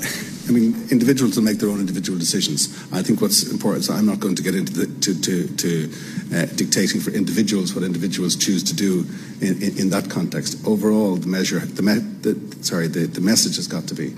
[0.47, 2.69] I mean, individuals will make their own individual decisions.
[2.93, 5.91] I think what's important, so I'm not going to get into the, to, to, to
[6.33, 9.05] uh, dictating for individuals what individuals choose to do
[9.41, 10.65] in, in, in that context.
[10.65, 14.09] Overall, the measure, the, me, the sorry, the, the message has got to be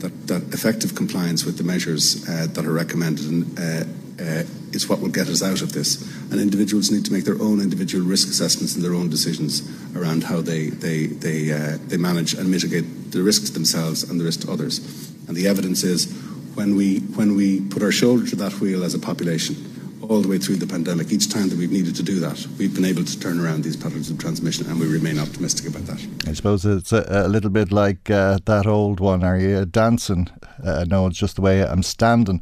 [0.00, 3.84] that, that effective compliance with the measures uh, that are recommended and, uh,
[4.20, 6.02] uh, is what will get us out of this.
[6.30, 9.62] And individuals need to make their own individual risk assessments and their own decisions
[9.96, 14.20] around how they they they uh, they manage and mitigate the risk to themselves and
[14.20, 14.80] the risk to others.
[15.28, 16.12] And the evidence is
[16.54, 19.56] when we when we put our shoulder to that wheel as a population
[20.08, 22.74] all the way through the pandemic, each time that we've needed to do that, we've
[22.74, 26.28] been able to turn around these patterns of transmission, and we remain optimistic about that.
[26.28, 29.24] I suppose it's a, a little bit like uh, that old one.
[29.24, 30.28] Are you dancing?
[30.62, 32.40] Uh, no, it's just the way I'm standing.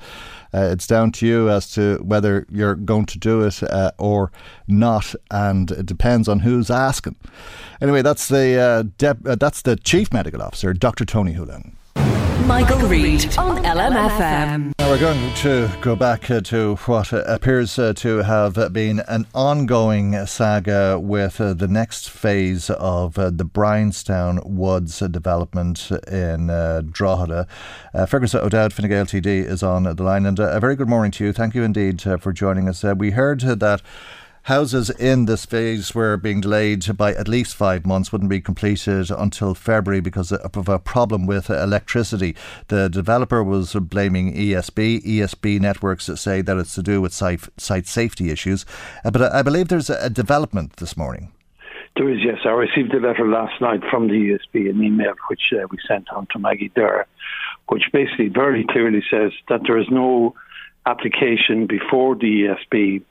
[0.54, 4.30] Uh, it's down to you as to whether you're going to do it uh, or
[4.68, 7.16] not, and it depends on who's asking.
[7.80, 11.04] Anyway, that's the uh, dep- uh, that's the chief medical officer, Dr.
[11.04, 11.72] Tony Holohan.
[12.46, 14.74] Michael, Reade on LMFM.
[14.78, 19.26] Now we're going to go back uh, to what appears uh, to have been an
[19.34, 26.48] ongoing saga with uh, the next phase of the Bryanstown Woods development in
[26.92, 27.46] Drogheda.
[28.06, 31.24] Fergus O'Dowd, Fine Gael TD, is on the line, and a very good morning to
[31.24, 31.32] you.
[31.32, 32.84] Thank you indeed for joining us.
[32.84, 33.80] we heard that
[34.44, 39.10] Houses in this phase were being delayed by at least five months, wouldn't be completed
[39.10, 42.36] until February because of a problem with electricity.
[42.68, 45.02] The developer was blaming ESB.
[45.02, 48.66] ESB networks say that it's to do with site, safety issues.
[49.02, 51.32] Uh, but I believe there's a development this morning.
[51.96, 52.40] There is, yes.
[52.44, 56.10] I received a letter last night from the ESB, an email which uh, we sent
[56.10, 57.06] on to Maggie Durr,
[57.68, 60.34] which basically very clearly says that there is no
[60.84, 63.02] application before the ESB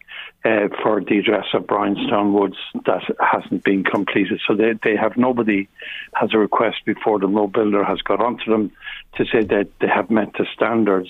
[0.46, 4.42] uh, for the address of Bryanstown Woods that hasn't been completed.
[4.48, 5.70] So they, they have nobody
[6.16, 8.72] has a request before the no builder has got onto them
[9.16, 11.10] to say that they have met the standards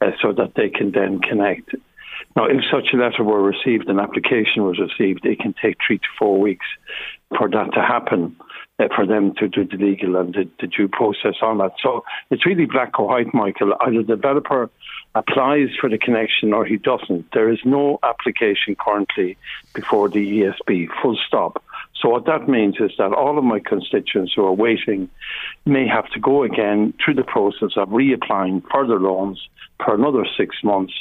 [0.00, 1.74] uh, so that they can then connect.
[2.34, 5.98] Now, if such a letter were received, an application was received, it can take three
[5.98, 6.66] to four weeks
[7.38, 8.36] for that to happen.
[8.78, 11.72] Uh, for them to do the legal and the, the due process on that.
[11.82, 13.72] So it's really black or white, Michael.
[13.80, 14.68] Either the developer
[15.16, 17.32] applies for the connection or he doesn't.
[17.32, 19.38] There is no application currently
[19.72, 21.64] before the ESB, full stop.
[21.94, 25.08] So what that means is that all of my constituents who are waiting
[25.64, 29.40] may have to go again through the process of reapplying further loans
[29.82, 30.92] for another six months.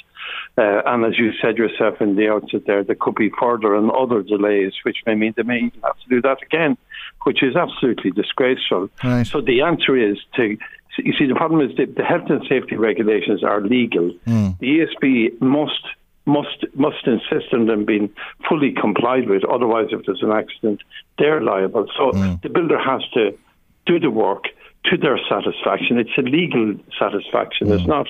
[0.57, 3.91] Uh, and as you said yourself in the outset there, there could be further and
[3.91, 6.77] other delays, which may mean they may even have to do that again,
[7.23, 8.89] which is absolutely disgraceful.
[9.03, 9.27] Right.
[9.27, 10.57] So the answer is to
[10.97, 14.11] you see, the problem is that the health and safety regulations are legal.
[14.25, 14.57] Mm.
[14.59, 15.81] The ESB must
[16.25, 18.09] must must insist on them being
[18.49, 19.43] fully complied with.
[19.45, 20.81] Otherwise, if there's an accident,
[21.19, 21.87] they're liable.
[21.97, 22.41] So mm.
[22.41, 23.37] the builder has to
[23.85, 24.45] do the work,
[24.85, 25.97] to their satisfaction.
[25.97, 27.67] It's a legal satisfaction.
[27.67, 27.79] Mm.
[27.79, 28.07] It's not.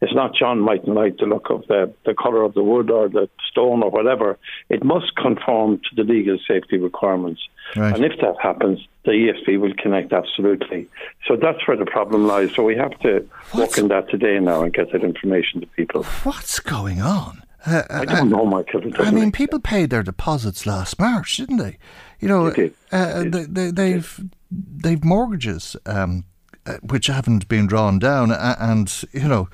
[0.00, 3.08] It's not John mightn't like the look of the the colour of the wood or
[3.08, 4.38] the stone or whatever.
[4.68, 7.40] It must conform to the legal safety requirements.
[7.74, 7.94] Right.
[7.94, 10.88] And if that happens, the ESB will connect absolutely.
[11.26, 12.52] So that's where the problem lies.
[12.54, 15.66] So we have to What's, work in that today now and get that information to
[15.68, 16.02] people.
[16.02, 17.42] What's going on?
[17.64, 18.82] Uh, I don't uh, know, Michael.
[18.98, 21.78] I mean, people paid their deposits last March, didn't they?
[22.20, 26.35] You know, they uh, they, they, have they've mortgages um, uh,
[26.82, 29.48] which haven't been drawn down, and you know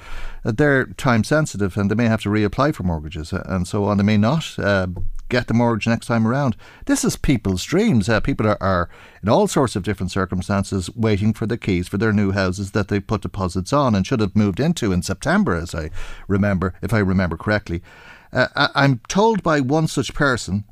[0.45, 3.99] they're time sensitive, and they may have to reapply for mortgages and so on.
[3.99, 4.89] They may not uh,
[5.33, 6.57] get the mortgage next time around.
[6.85, 8.07] This is people's dreams.
[8.09, 8.91] Uh, people are, are,
[9.23, 12.89] in all sorts of different circumstances waiting for the keys for their new houses that
[12.89, 15.91] they put deposits on and should have moved into in September, as I
[16.29, 17.83] remember, if I remember correctly.
[18.31, 20.65] Uh, I'm told by one such person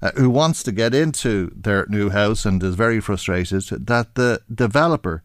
[0.00, 4.42] uh, who wants to get into their new house and is very frustrated that the
[4.52, 5.24] developer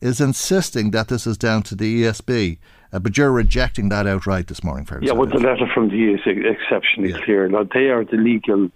[0.00, 2.58] is insisting that this is down to the ESB.
[2.92, 5.06] Uh, but you're rejecting that outright this morning, Fergus.
[5.06, 7.24] Yeah, well, the letter from the EU is exceptionally yeah.
[7.24, 7.48] clear.
[7.48, 8.70] Now, they are the legal,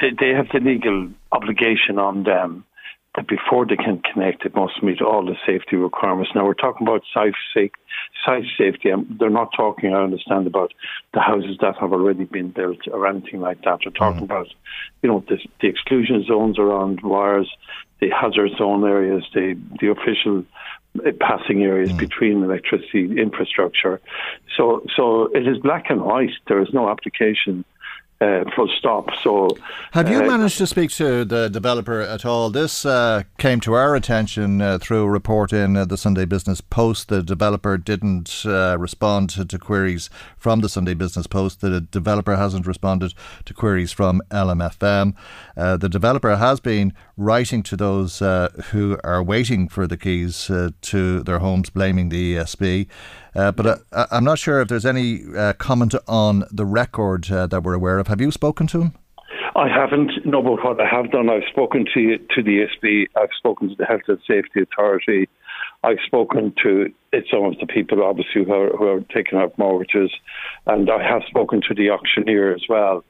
[0.00, 2.64] they, they have the legal obligation on them
[3.14, 6.32] that before they can connect, it must meet all the safety requirements.
[6.34, 8.90] Now, we're talking about site, site safety.
[8.90, 10.72] and they're not talking, I understand, about
[11.12, 13.80] the houses that have already been built or anything like that.
[13.84, 14.24] They're talking mm.
[14.24, 14.48] about,
[15.02, 17.50] you know, the, the exclusion zones around wires,
[18.04, 20.44] the hazard zone areas, the, the official
[21.20, 21.98] passing areas mm.
[21.98, 24.00] between electricity infrastructure.
[24.56, 26.30] So, so it is black and white.
[26.46, 27.64] There is no application
[28.20, 29.08] uh, full stop.
[29.22, 29.48] So,
[29.92, 32.48] have you uh, managed to speak to the developer at all?
[32.50, 36.60] This uh, came to our attention uh, through a report in uh, the Sunday Business
[36.60, 37.08] Post.
[37.08, 41.60] The developer didn't uh, respond to, to, queries from the Sunday Business Post.
[41.60, 45.14] The developer hasn't responded to queries from LMFM.
[45.56, 50.50] The developer has been writing to those who are waiting for the keys
[50.82, 52.88] to their homes, blaming the ESB.
[53.34, 57.46] Uh, but uh, I'm not sure if there's any uh, comment on the record uh,
[57.48, 58.06] that we're aware of.
[58.06, 58.92] Have you spoken to him?
[59.56, 60.10] I haven't.
[60.24, 63.06] No, but what I have done, I've spoken to to the ESB.
[63.16, 65.28] I've spoken to the Health and Safety Authority.
[65.84, 66.92] I've spoken to
[67.30, 70.10] some of the people, obviously, who are, who are taking out mortgages,
[70.66, 73.04] and I have spoken to the auctioneer as well.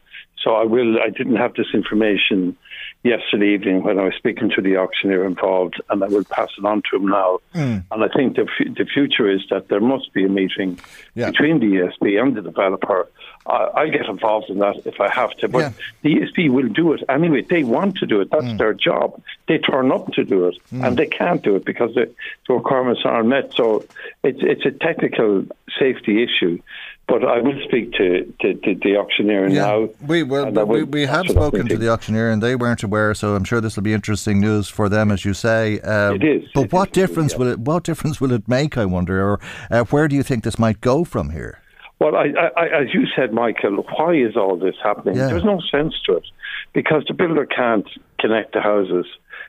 [0.44, 0.98] So I will.
[1.00, 2.56] I didn't have this information
[3.02, 6.64] yesterday evening when I was speaking to the auctioneer involved, and I will pass it
[6.64, 7.38] on to him now.
[7.54, 7.84] Mm.
[7.90, 10.78] And I think the, f- the future is that there must be a meeting
[11.14, 11.30] yeah.
[11.30, 13.08] between the ESB and the developer.
[13.46, 15.72] I, I'll get involved in that if I have to, but yeah.
[16.02, 17.42] the ESB will do it anyway.
[17.42, 18.30] They want to do it.
[18.30, 18.58] That's mm.
[18.58, 19.22] their job.
[19.48, 20.86] They turn up to do it, mm.
[20.86, 22.12] and they can't do it because the,
[22.48, 23.52] the requirements aren't met.
[23.54, 23.84] So
[24.22, 25.46] it's it's a technical
[25.78, 26.60] safety issue.
[27.06, 29.88] But I will speak to, to, to the auctioneer yeah, now.
[30.06, 33.44] We will, we, we have spoken to the auctioneer and they weren't aware, so I'm
[33.44, 35.80] sure this will be interesting news for them, as you say.
[35.80, 36.48] Uh, it is.
[36.54, 37.38] But it what is, difference yeah.
[37.38, 37.58] will it?
[37.58, 38.78] What difference will it make?
[38.78, 39.40] I wonder, or
[39.70, 41.60] uh, where do you think this might go from here?
[42.00, 45.16] Well, I, I, as you said, Michael, why is all this happening?
[45.16, 45.28] Yeah.
[45.28, 46.24] There's no sense to it
[46.72, 47.86] because the builder can't
[48.18, 49.06] connect the houses.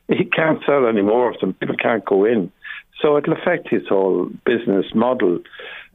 [0.08, 1.53] He can't sell any more of them.
[1.53, 2.51] People can't go in.
[3.01, 5.39] So it'll affect his whole business model.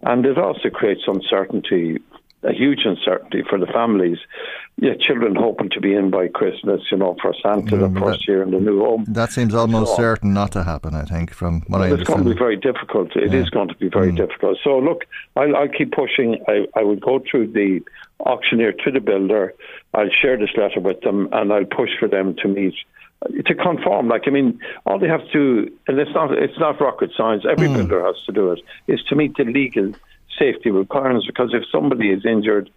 [0.02, 1.98] And it also creates uncertainty,
[2.42, 4.18] a huge uncertainty for the families.
[4.78, 8.28] Yeah, children hoping to be in by Christmas, you know, for Santa the first that,
[8.28, 9.04] year in the new home.
[9.08, 12.00] That seems almost so certain not to happen, I think, from what well, I understand.
[12.00, 13.14] It's going to be very difficult.
[13.14, 13.40] It yeah.
[13.40, 14.16] is going to be very mm.
[14.16, 14.58] difficult.
[14.64, 15.04] So, look,
[15.36, 16.42] I'll, I'll keep pushing.
[16.48, 17.80] I, I will go through the
[18.20, 19.54] auctioneer to the builder.
[19.92, 22.74] I'll share this letter with them and I'll push for them to meet
[23.46, 24.08] to conform.
[24.08, 27.44] Like I mean, all they have to and it's not it's not rocket science.
[27.48, 27.76] Every mm.
[27.76, 28.60] builder has to do it.
[28.86, 29.92] Is to meet the legal
[30.38, 31.26] safety requirements.
[31.26, 32.70] Because if somebody is injured,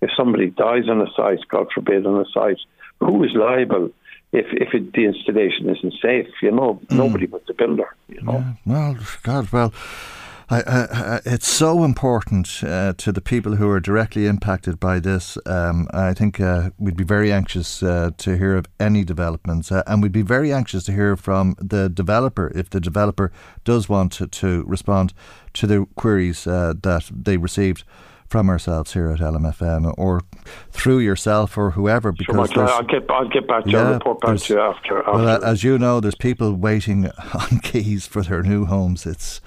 [0.00, 2.58] if somebody dies on a site, God forbid, on a site,
[3.00, 3.90] who is liable?
[4.32, 6.96] If if it, the installation isn't safe, you know, mm.
[6.96, 7.94] nobody but the builder.
[8.08, 8.32] You know.
[8.32, 9.72] Yeah, well, God, well.
[10.52, 15.38] I, I, it's so important uh, to the people who are directly impacted by this.
[15.46, 19.84] Um, I think uh, we'd be very anxious uh, to hear of any developments, uh,
[19.86, 23.30] and we'd be very anxious to hear from the developer if the developer
[23.62, 25.14] does want to, to respond
[25.52, 27.84] to the queries uh, that they received
[28.26, 30.20] from ourselves here at LMFM or
[30.70, 32.10] through yourself or whoever.
[32.10, 33.94] Because sure, I'll get I'll get back to yeah, you.
[33.94, 35.12] report back to you after, after.
[35.12, 39.06] Well, as you know, there's people waiting on keys for their new homes.
[39.06, 39.40] It's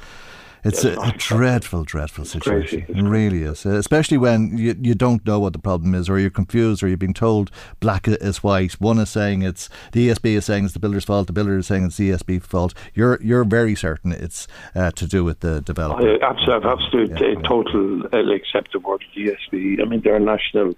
[0.63, 2.85] it's a, a, dreadful, dreadful situation.
[2.87, 6.19] It really is, uh, especially when you, you don't know what the problem is, or
[6.19, 8.73] you're confused, or you're being told black is white.
[8.73, 11.27] One is saying it's the ESB is saying it's the builder's fault.
[11.27, 12.73] The builder is saying it's the ESB fault.
[12.93, 16.23] You're you're very certain it's uh, to do with the developer.
[16.23, 17.47] I, absolute, absolute yeah, yeah.
[17.47, 19.81] total uh, accept the word ESB.
[19.81, 20.75] I mean, they're national.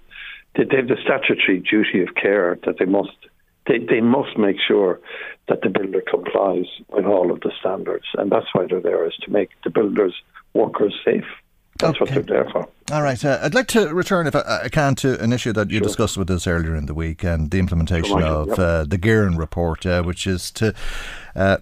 [0.56, 3.16] They, they have the statutory duty of care that they must
[3.66, 5.00] they, they must make sure
[5.48, 9.14] that the builder complies with all of the standards, and that's why they're there is
[9.22, 10.14] to make the builders
[10.54, 11.24] workers safe.
[11.78, 12.14] That's okay.
[12.16, 12.68] what they're there for.
[12.90, 13.22] All right.
[13.22, 15.88] Uh, I'd like to return, if I, I, can, to an issue that you sure.
[15.88, 18.58] discussed with us earlier in the week and the implementation of yep.
[18.58, 20.74] uh, the Geiran report, uh, which is to
[21.34, 21.58] uh,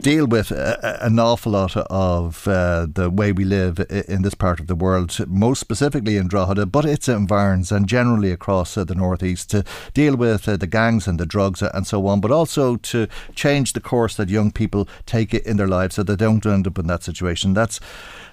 [0.00, 4.60] deal with a, an awful lot of uh, the way we live in this part
[4.60, 8.94] of the world, most specifically in Drogheda, but its environs and generally across uh, the
[8.94, 12.76] northeast to deal with uh, the gangs and the drugs and so on, but also
[12.76, 16.66] to change the course that young people take in their lives so they don't end
[16.66, 17.54] up in that situation.
[17.54, 17.80] That's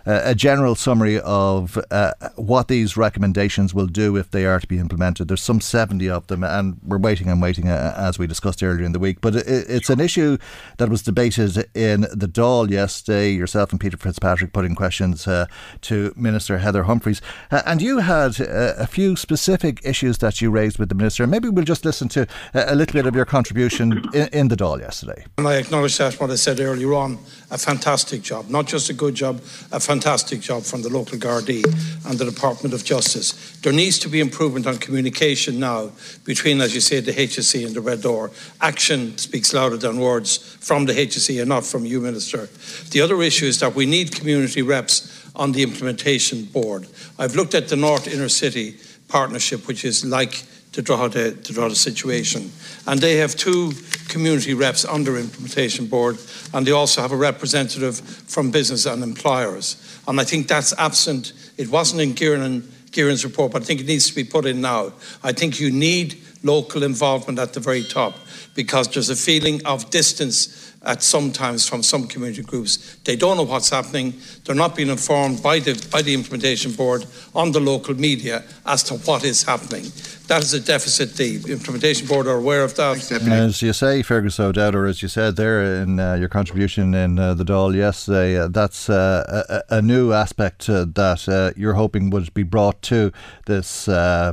[0.06, 4.68] uh, a general summary of uh, what these recommendations will do if they are to
[4.68, 5.28] be implemented.
[5.28, 8.86] There's some 70 of them, and we're waiting and waiting, uh, as we discussed earlier
[8.86, 9.22] in the week.
[9.22, 10.38] But it, it's an issue
[10.78, 13.32] that was debated in the Dáil yesterday.
[13.32, 15.45] Yourself and Peter Fitzpatrick putting questions uh,
[15.82, 17.22] to Minister Heather Humphreys.
[17.52, 21.28] Uh, and you had uh, a few specific issues that you raised with the Minister.
[21.28, 24.80] Maybe we'll just listen to a little bit of your contribution in, in the Dáil
[24.80, 25.26] yesterday.
[25.38, 28.93] And I acknowledge that what I said earlier on a fantastic job, not just a
[28.93, 29.41] good job,
[29.72, 31.63] a fantastic job from the local Gardaí
[32.09, 33.57] and the Department of Justice.
[33.61, 35.91] There needs to be improvement on communication now
[36.23, 38.31] between, as you say, the HSE and the Red Door.
[38.61, 42.47] Action speaks louder than words from the HSE and not from you, Minister.
[42.91, 46.87] The other issue is that we need community reps on the implementation board.
[47.19, 48.77] I've looked at the North Inner City
[49.07, 52.51] partnership, which is like to draw the, to draw the situation.
[52.88, 53.74] And they have two
[54.07, 56.17] community reps on implementation board,
[56.53, 59.78] and they also have a representative from business and employers.
[60.07, 61.34] And I think that's absent.
[61.57, 64.93] It wasn't in Geiran's report, but I think it needs to be put in now.
[65.24, 68.15] I think you need local involvement at the very top
[68.55, 72.97] because there's a feeling of distance at sometimes from some community groups.
[73.05, 74.13] They don't know what's happening.
[74.43, 77.05] They're not being informed by the by the implementation board
[77.36, 79.86] on the local media as to what is happening.
[80.27, 81.13] That is a deficit.
[81.15, 83.11] The implementation board are aware of that.
[83.11, 87.19] As you say, Fergus O'Dowd, or as you said there in uh, your contribution in
[87.19, 91.73] uh, the Dáil yesterday, uh, that's uh, a, a, new aspect uh, that uh, you're
[91.73, 93.11] hoping would be brought to
[93.45, 93.86] this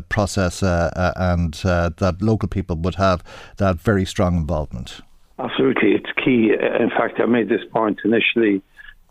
[0.09, 3.22] process, and that local people would have
[3.57, 5.03] that very strong involvement.
[5.39, 6.53] Absolutely, it's key.
[6.53, 8.62] In fact, I made this point initially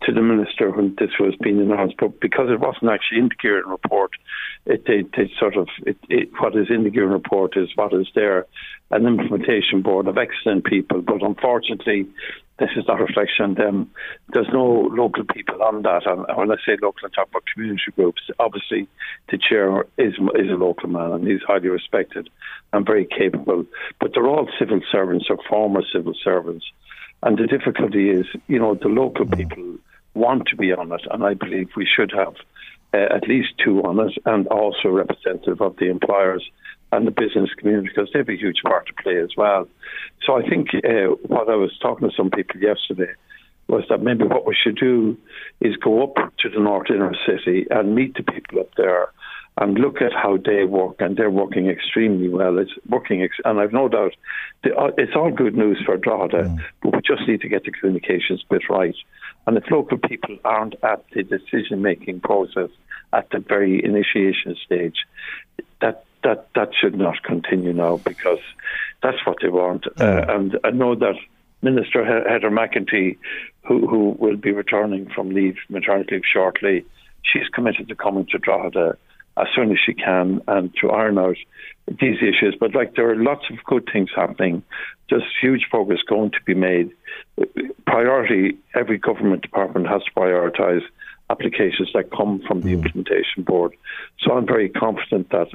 [0.02, 3.34] to the minister when this was being announced, but because it wasn't actually in the
[3.34, 4.12] Geiran report,
[4.66, 7.92] it, it, it sort of it, it, what is in the Geiran report is what
[7.92, 8.46] is there.
[8.90, 12.06] An implementation board of excellent people, but unfortunately,
[12.58, 13.90] this is not a reflection on them.
[14.32, 16.06] There's no local people on that.
[16.06, 18.22] And when I say local, I talk about community groups.
[18.38, 18.88] Obviously,
[19.30, 22.28] the chair is is a local man and he's highly respected
[22.72, 23.64] and very capable.
[24.00, 26.66] But they're all civil servants or former civil servants.
[27.22, 29.78] And the difficulty is, you know, the local people
[30.14, 32.34] want to be on it, and I believe we should have
[32.94, 36.48] uh, at least two on it, and also representative of the employers
[36.92, 39.68] and the business community because they have a huge part to play as well.
[40.24, 43.12] So I think uh, what I was talking to some people yesterday
[43.68, 45.16] was that maybe what we should do
[45.60, 49.12] is go up to the north inner city and meet the people up there
[49.60, 52.58] and look at how they work, and they're working extremely well.
[52.58, 54.14] It's working, ex- and I've no doubt
[54.64, 56.58] uh, it's all good news for Drogheda, mm.
[56.80, 58.94] but we just need to get the communications bit right.
[59.46, 62.70] And if local people aren't at the decision making process
[63.12, 65.04] at the very initiation stage,
[66.24, 68.40] that that should not continue now because
[69.02, 69.86] that's what they want.
[70.00, 71.16] Uh, and I know that
[71.62, 73.18] Minister Heather McEntee,
[73.66, 76.84] who who will be returning from leave maternity leave shortly,
[77.22, 78.96] she's committed to coming to Drogheda
[79.36, 81.36] as soon as she can and to iron out
[81.86, 82.56] these issues.
[82.58, 84.62] But like there are lots of good things happening.
[85.08, 86.90] There's huge progress going to be made.
[87.86, 90.82] Priority, every government department has to prioritise
[91.30, 92.84] applications that come from the mm.
[92.84, 93.74] implementation board.
[94.20, 95.48] So I'm very confident that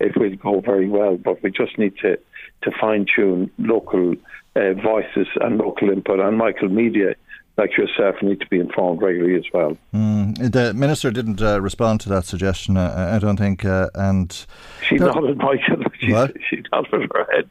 [0.00, 2.18] it will go very well, but we just need to,
[2.62, 4.14] to fine tune local
[4.56, 6.18] uh, voices and local input.
[6.20, 7.14] And Michael Media,
[7.56, 9.76] like yourself, need to be informed regularly as well.
[9.94, 14.46] Mm, the minister didn't uh, respond to that suggestion, uh, I don't think, uh, and
[14.88, 15.84] she nodded, Michael.
[16.00, 16.34] She, what?
[16.48, 17.50] she nodded her head.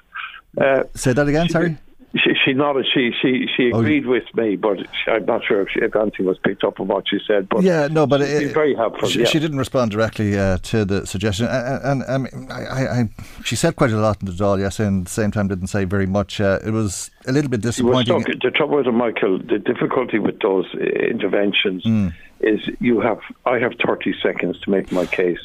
[0.58, 1.50] Uh, Say that again.
[1.50, 1.78] Sorry.
[2.16, 2.88] She, she nodded.
[2.92, 5.96] She she she oh, agreed oh, with me, but I'm not sure if, she, if
[5.96, 7.48] anything was picked up on what she said.
[7.48, 9.08] But yeah, no, but it, very helpful.
[9.08, 9.26] She, yeah.
[9.26, 13.10] she didn't respond directly uh, to the suggestion, and, and, and I, I, I,
[13.44, 15.68] she said quite a lot in the Dáil, yes, and at the same time didn't
[15.68, 16.42] say very much.
[16.42, 18.22] Uh, it was a little bit disappointing.
[18.22, 22.12] Stuck, the trouble with it, Michael, the difficulty with those interventions mm.
[22.40, 25.40] is you have I have 30 seconds to make my case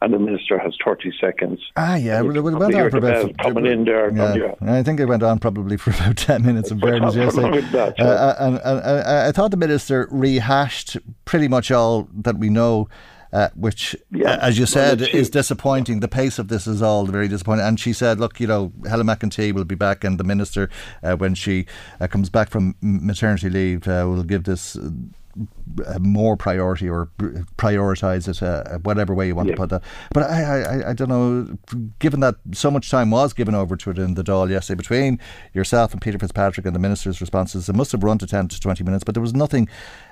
[0.00, 1.60] and the minister has 30 seconds.
[1.76, 3.36] Ah, yeah, well, it went on for about...
[3.38, 4.10] Coming in there.
[4.12, 4.54] Yeah.
[4.60, 7.60] I think it went on probably for about 10 minutes of fairness yesterday.
[7.72, 12.48] That, uh, uh, and, and, I thought the minister rehashed pretty much all that we
[12.48, 12.88] know
[13.32, 14.32] uh, which, yeah.
[14.32, 16.00] uh, as you said, well, is disappointing.
[16.00, 17.66] The pace of this is all very disappointing.
[17.66, 20.70] And she said, look, you know, Helen McEntee will be back, and the minister,
[21.02, 21.66] uh, when she
[22.00, 24.78] uh, comes back from maternity leave, uh, will give this
[26.00, 27.10] more priority or
[27.56, 29.54] prioritize it, uh, whatever way you want yeah.
[29.54, 29.82] to put that.
[30.12, 31.58] But I, I, I don't know.
[31.98, 35.18] Given that so much time was given over to it in the Dáil yesterday between
[35.52, 38.60] yourself and Peter Fitzpatrick and the minister's responses, it must have run to ten to
[38.60, 39.04] twenty minutes.
[39.04, 39.68] But there was nothing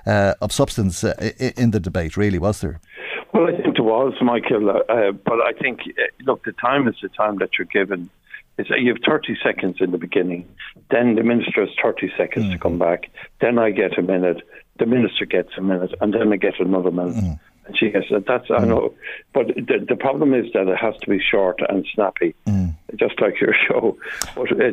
[0.06, 1.14] uh, of substance uh,
[1.56, 2.80] in the debate, really, was there?
[3.32, 4.70] Well, I think there was, Michael.
[4.70, 8.08] Uh, but I think, uh, look, the time is the time that you're given
[8.58, 10.48] is you have 30 seconds in the beginning,
[10.90, 12.52] then the minister has 30 seconds mm.
[12.52, 13.10] to come back,
[13.40, 14.42] then I get a minute,
[14.78, 17.16] the minister gets a minute, and then I get another minute.
[17.16, 17.40] Mm.
[17.66, 18.60] And she gets that's mm.
[18.60, 18.94] I know,
[19.32, 22.34] but the, the problem is that it has to be short and snappy.
[22.46, 23.96] Mm just like your show.
[24.34, 24.64] But uh,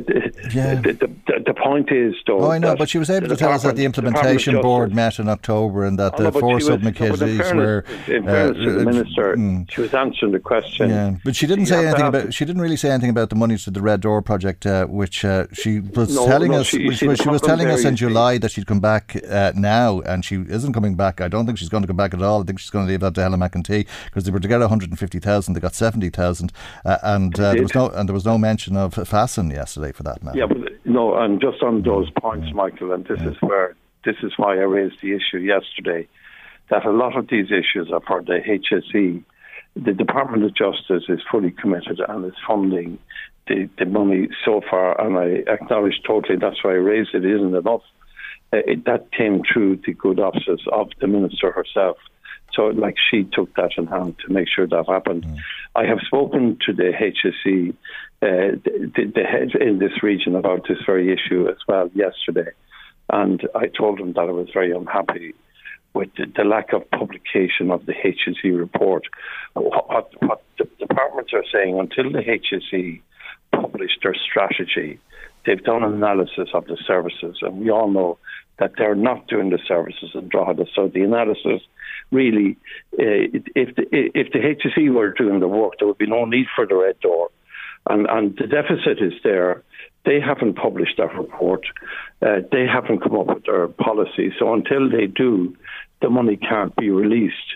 [0.53, 0.75] yeah.
[0.75, 2.41] the, the, the, point is, though.
[2.41, 5.19] Oh, I know, but she was able to tell us that the implementation board met
[5.19, 7.85] in October and that oh, the no, four subcommittees were.
[8.07, 10.89] In fairness uh, to the uh, minister, mm, she was answering the question.
[10.89, 12.33] Yeah, but she didn't say anything about.
[12.33, 15.25] She didn't really say anything about the money to the Red Door project, uh, which
[15.25, 16.67] uh, she was no, telling us.
[16.67, 20.23] She, which, she was telling us in July that she'd come back uh, now, and
[20.23, 21.21] she isn't coming back.
[21.21, 22.41] I don't think she's going to come back at all.
[22.41, 24.59] I think she's going to leave that to Helen McEntee because they were to get
[24.59, 26.51] 150,000, they got 70,000,
[26.85, 30.37] and there was no and there was no mention of FASN yesterday for that matter.
[30.37, 33.29] Yeah, but no, and just on those points, Michael, and this yeah.
[33.29, 36.05] is where this is why I raised the issue yesterday
[36.69, 39.23] that a lot of these issues are for the HSE.
[39.77, 42.99] The Department of Justice is fully committed and is funding
[43.47, 47.23] the, the money so far, and I acknowledge totally that's why I raised it.
[47.23, 47.83] Isn't enough.
[48.51, 51.95] Uh, it, that came through the good offices of the minister herself.
[52.53, 55.23] So, like, she took that in hand to make sure that happened.
[55.23, 55.37] Mm.
[55.75, 57.69] I have spoken to the HSE,
[58.21, 62.51] uh, the, the head in this region about this very issue as well yesterday.
[63.09, 65.33] And I told them that I was very unhappy
[65.93, 69.03] with the, the lack of publication of the HSE report.
[69.53, 73.01] What, what, the departments are saying, until the HSE
[73.51, 74.99] publish their strategy,
[75.45, 77.37] they've done an analysis of the services.
[77.41, 78.17] And we all know
[78.59, 80.65] that they're not doing the services in Drogheda.
[80.75, 81.61] So the analysis
[82.13, 82.57] really,
[82.93, 86.45] uh, if the, if the HSE were doing the work, there would be no need
[86.55, 87.29] for the red door,
[87.89, 89.63] and and the deficit is there.
[90.05, 91.65] They haven't published that report.
[92.21, 94.33] Uh, they haven't come up with their policy.
[94.37, 95.55] So until they do,
[96.01, 97.55] the money can't be released.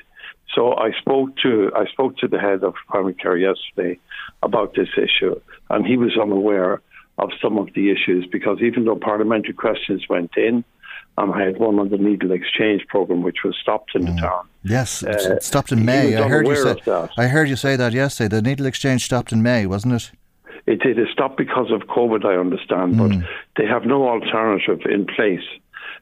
[0.55, 3.99] So I spoke to I spoke to the head of primary care yesterday
[4.41, 5.39] about this issue,
[5.70, 6.82] and he was unaware
[7.18, 10.64] of some of the issues because even though parliamentary questions went in,
[11.18, 14.15] um, I had one on the needle exchange program, which was stopped in mm.
[14.15, 14.47] the town.
[14.63, 16.15] Yes, uh, stopped in May.
[16.15, 17.09] I heard you say.
[17.18, 18.36] I heard you say that yesterday.
[18.36, 20.11] The needle exchange stopped in May, wasn't it?
[20.68, 20.99] It did.
[20.99, 23.22] It stopped because of COVID, I understand, mm.
[23.22, 25.45] but they have no alternative in place.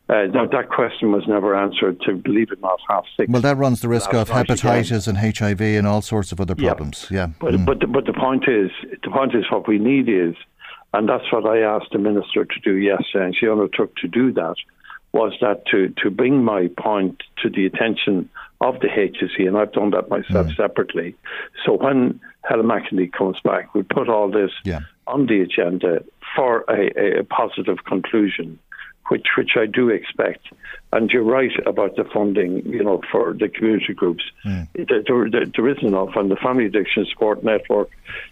[0.07, 3.32] Uh, now, that question was never answered, to believe it or not, half six.
[3.32, 5.22] Well, that runs the risk of hepatitis again.
[5.24, 7.07] and HIV and all sorts of other problems.
[7.09, 7.28] Yeah.
[7.28, 7.34] yeah.
[7.39, 7.66] But, mm.
[7.66, 8.70] but, the, but the point is,
[9.03, 10.36] the point is what we need is,
[10.93, 14.32] and that's what I asked the minister to do yesterday, and she undertook to do
[14.34, 14.55] that,
[15.16, 19.72] was that to, to bring my point to the attention of the HSE, and I've
[19.72, 20.55] done that myself mm.
[20.57, 21.16] separately.
[21.66, 24.82] So when Helen McEntee comes back, we put all this yeah.
[25.07, 26.03] on the agenda
[26.36, 28.59] for a, a positive conclusion
[29.10, 30.47] which which I do expect.
[30.93, 34.24] And you're right about the funding, you know, for the community groups.
[34.45, 34.68] Mm.
[34.88, 37.89] There, there, there isn't enough, and the Family Addiction Support Network,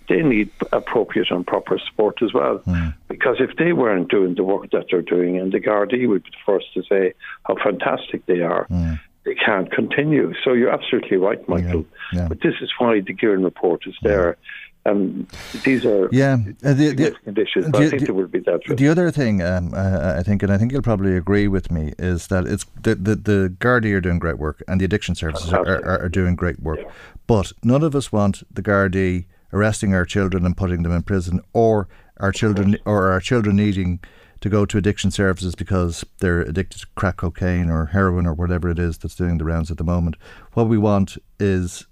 [0.08, 2.60] they need appropriate and proper support as well.
[2.60, 2.94] Mm.
[3.10, 6.30] Because if they weren't doing the work that they're doing, and the Gardaí would be
[6.30, 7.14] the first to say
[7.44, 9.00] how fantastic they are, mm.
[9.26, 10.34] they can't continue.
[10.44, 11.86] So you're absolutely right, Michael.
[12.14, 12.22] Yeah.
[12.22, 12.28] Yeah.
[12.30, 14.38] But this is why the Geiran report is there.
[14.86, 15.28] Um,
[15.64, 17.72] these are yeah uh, the, the, conditions.
[17.72, 18.62] The, I think it will be that.
[18.68, 21.94] The other thing, um, uh, I think, and I think you'll probably agree with me,
[21.98, 25.54] is that it's the the, the Gardaí are doing great work, and the addiction services
[25.54, 26.80] are, are, are, doing great work.
[26.80, 26.92] Yeah.
[27.28, 31.40] But none of us want the Gardaí arresting our children and putting them in prison,
[31.54, 34.02] or our children or our children needing
[34.42, 38.70] to go to addiction services because they're addicted to crack cocaine or heroin or whatever
[38.70, 40.18] it is that's doing the rounds at the moment.
[40.52, 41.88] What we want is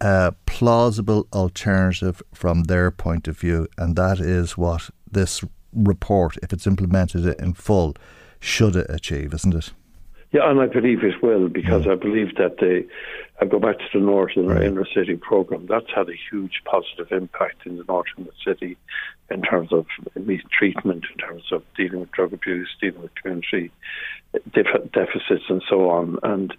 [0.00, 5.42] a plausible alternative from their point of view, and that is what this
[5.72, 7.94] report, if it's implemented in full,
[8.40, 9.72] should achieve, isn't it?
[10.32, 11.92] Yeah, and I believe it will because yeah.
[11.92, 12.84] I believe that the
[13.40, 14.62] I go back to the North in right.
[14.62, 15.66] inner city program.
[15.66, 18.76] That's had a huge positive impact in the north of the city
[19.30, 19.86] in terms of
[20.50, 23.70] treatment, in terms of dealing with drug abuse, dealing with community
[24.52, 26.18] deficits, and so on.
[26.24, 26.52] And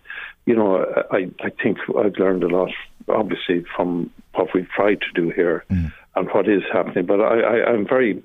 [0.45, 2.71] you know, I I think I've learned a lot
[3.09, 5.91] obviously from what we've tried to do here mm.
[6.15, 7.05] and what is happening.
[7.05, 8.21] But I, I, I'm very,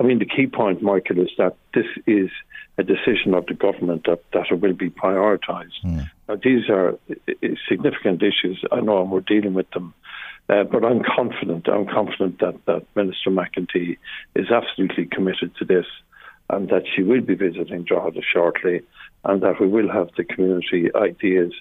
[0.00, 2.30] I mean, the key point, Michael, is that this is
[2.76, 5.80] a decision of the government that, that it will be prioritised.
[5.84, 6.10] Mm.
[6.28, 6.98] Now, these are
[7.68, 9.94] significant issues, I know, and we're dealing with them.
[10.48, 13.96] Uh, but I'm confident, I'm confident that, that Minister McEntee
[14.34, 15.86] is absolutely committed to this
[16.50, 18.82] and that she will be visiting Drogheda shortly
[19.24, 21.52] and that we will have the community ideas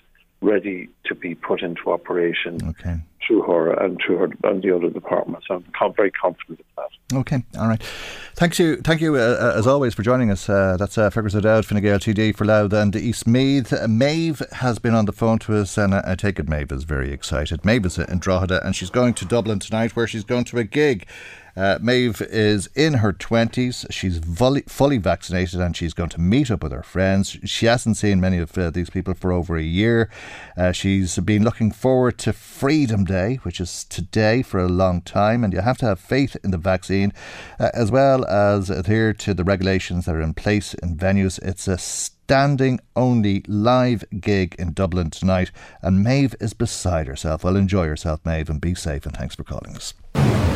[0.43, 2.97] ready to be put into operation okay.
[3.25, 5.47] through her and through her and the other departments.
[5.49, 5.63] I'm
[5.95, 7.17] very confident of that.
[7.17, 7.81] Okay, all right.
[8.35, 10.49] Thank you, thank you uh, uh, as always for joining us.
[10.49, 13.71] Uh, that's uh, Fergus O'Dowd, Fine Gael TD for Louth and East Meath.
[13.71, 16.71] Uh, Maeve has been on the phone to us, and I, I take it Maeve
[16.71, 17.63] is very excited.
[17.63, 20.63] Maeve is in Drogheda, and she's going to Dublin tonight, where she's going to a
[20.63, 21.07] gig.
[21.55, 23.85] Uh, Maeve is in her 20s.
[23.91, 27.37] She's fully, fully vaccinated and she's going to meet up with her friends.
[27.43, 30.09] She hasn't seen many of uh, these people for over a year.
[30.57, 35.43] Uh, she's been looking forward to Freedom Day, which is today, for a long time.
[35.43, 37.13] And you have to have faith in the vaccine
[37.59, 41.39] uh, as well as adhere to the regulations that are in place in venues.
[41.41, 45.51] It's a standing only live gig in Dublin tonight,
[45.81, 47.43] and Maeve is beside herself.
[47.43, 49.05] Well, enjoy yourself, Maeve, and be safe.
[49.05, 49.93] And thanks for calling us.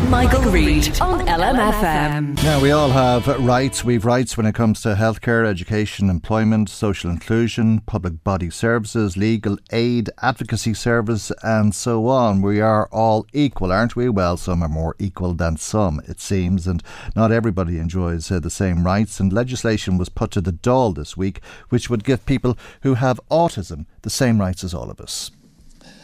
[0.10, 2.42] Michael, Reade on LMFM.
[2.42, 3.84] Now, we all have rights.
[3.84, 9.58] We've rights when it comes to healthcare, education, employment, social inclusion, public body services, legal
[9.74, 12.42] aid, advocacy service, and so on.
[12.42, 14.08] We are all equal, aren't we?
[14.08, 16.82] Well, some are more equal than some, it seems, and
[17.14, 19.20] not everybody enjoys uh, the same rights.
[19.20, 23.20] And legislation was put to the Dáil this week, which would give people who have
[23.30, 25.32] autism the same rights as all of us.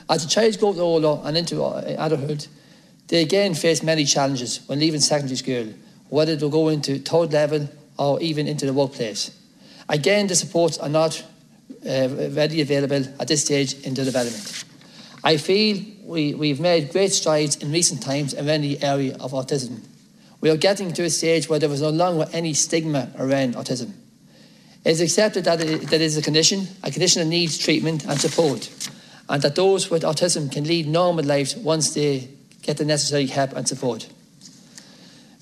[0.10, 2.48] As a child grows older and into adulthood,
[3.08, 5.74] they again face many challenges when leaving secondary school,
[6.10, 9.38] whether they'll go into third level or even into the workplace.
[9.90, 11.24] Again, the supports are not
[11.86, 14.66] uh, readily available at this stage in the development.
[15.24, 19.82] I feel we, we've made great strides in recent times in the area of autism.
[20.42, 23.94] We are getting to a stage where there is no longer any stigma around autism.
[24.84, 28.06] It is accepted that it, that it is a condition, a condition that needs treatment
[28.06, 28.70] and support,
[29.30, 32.28] and that those with autism can lead normal lives once they
[32.64, 34.10] get the necessary help and support.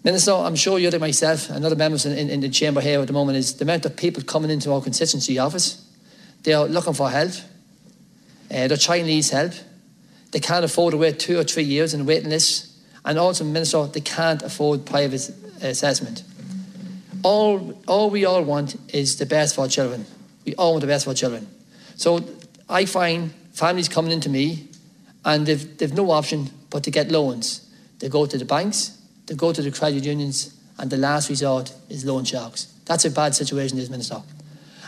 [0.03, 2.81] Minister, I'm sure you are like myself, and other members in, in, in, the chamber
[2.81, 5.87] here at the moment, is the amount of people coming into our constituency office.
[6.41, 7.31] They are looking for help.
[8.49, 9.53] Uh, their child needs help.
[10.31, 12.71] They can't afford to wait two or three years in a waiting list.
[13.05, 15.29] And also, Minister, they can't afford private
[15.61, 16.23] assessment.
[17.23, 20.05] All, all we all want is the best for our children.
[20.45, 21.47] We all want the best for our children.
[21.95, 22.25] So
[22.67, 24.67] I find families coming into me
[25.23, 27.69] and they've, they've no option but to get loans.
[27.99, 28.97] They go to the banks,
[29.27, 32.73] they go to the credit unions, and the last resort is loan sharks.
[32.85, 34.23] That's a bad situation, Minister.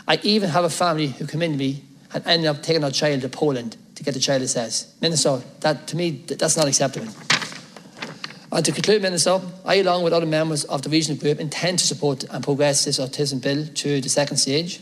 [0.08, 2.90] I even have a family who come in to me and ended up taking our
[2.90, 5.00] child to Poland to get the child assessed.
[5.00, 7.08] Minister, that to me, that's not acceptable.
[8.50, 11.86] And to conclude, Minister, I, along with other members of the regional group, intend to
[11.86, 14.80] support and progress this autism bill to the second stage.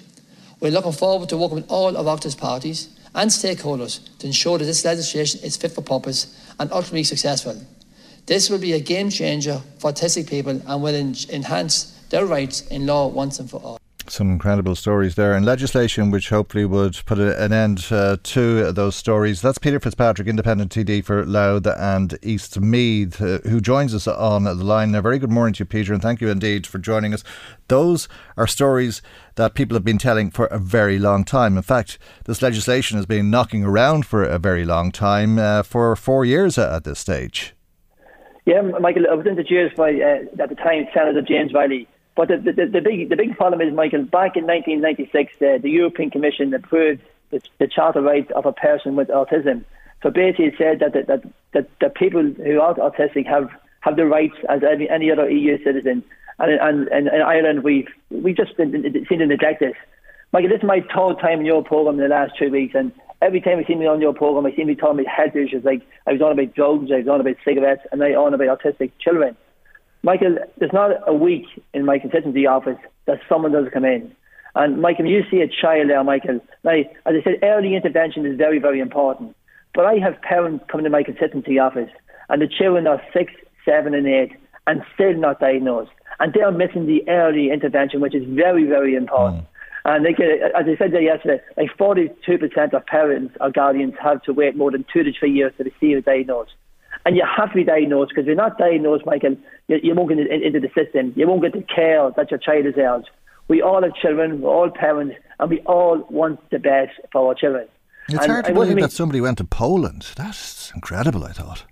[0.61, 4.65] We're looking forward to working with all of Oireachtas parties and stakeholders to ensure that
[4.65, 7.61] this legislation is fit for purpose and ultimately successful.
[8.27, 12.61] This will be a game changer for autistic people and will en- enhance their rights
[12.69, 13.82] in law once and for all.
[14.13, 18.95] Some incredible stories there, and legislation which hopefully would put an end uh, to those
[18.95, 19.41] stories.
[19.41, 24.45] That's Peter Fitzpatrick, Independent TD for Louth and East Meath, uh, who joins us on
[24.45, 24.95] the line.
[24.95, 27.25] A very good morning to you, Peter, and thank you indeed for joining us.
[27.69, 28.07] Those
[28.37, 29.01] are stories
[29.37, 31.57] that people have been telling for a very long time.
[31.57, 35.97] In fact, this legislation has been knocking around for a very long time, uh, for
[35.97, 37.55] four years at this stage.
[38.45, 42.37] Yeah, Michael, I was introduced by, uh, at the time, Senator James Reilly but the,
[42.37, 46.53] the, the, big the big problem is, Michael, back in 1996, uh, the European Commission
[46.53, 49.65] approved the, the charter rights of a person with autism.
[50.03, 53.49] So basically, it said that that, that, people who are autistic have,
[53.81, 56.05] have the rights as any, any other EU citizen.
[56.39, 59.75] And, and, and in Ireland, we've we just seem to neglect this.
[60.33, 62.91] Michael, this is my third time in your program in the last two weeks, and
[63.23, 65.37] every time I see me on your program, I seem to be talking about health
[65.37, 65.65] issues.
[65.65, 68.35] Like I was on about drugs, I was on about cigarettes, and I was on
[68.35, 69.37] about autistic children.
[70.03, 74.15] Michael, there's not a week in my constituency office that someone doesn't come in.
[74.55, 76.41] And Michael, you see a child there, Michael.
[76.65, 79.37] Now, as I said, early intervention is very, very important.
[79.75, 81.91] But I have parents coming to my constituency office,
[82.29, 83.33] and the children are six,
[83.65, 84.33] seven, and eight,
[84.67, 85.93] and still not diagnosed.
[86.21, 89.45] And they are missing the early intervention, which is very, very important.
[89.45, 89.47] Mm.
[89.85, 94.23] And they get, as I said there yesterday, like 42% of parents or guardians have
[94.25, 96.55] to wait more than two to three years to receive a diagnosis
[97.05, 99.37] and you have to be diagnosed because if you're not diagnosed, Michael,
[99.69, 101.13] you, you won't get into the system.
[101.17, 103.07] You won't get the care that your child deserves.
[103.49, 107.35] We all have children, we're all parents, and we all want the best for our
[107.35, 107.69] children.
[108.09, 110.09] It's and hard to believe that somebody went to Poland.
[110.17, 111.65] That's incredible, I thought.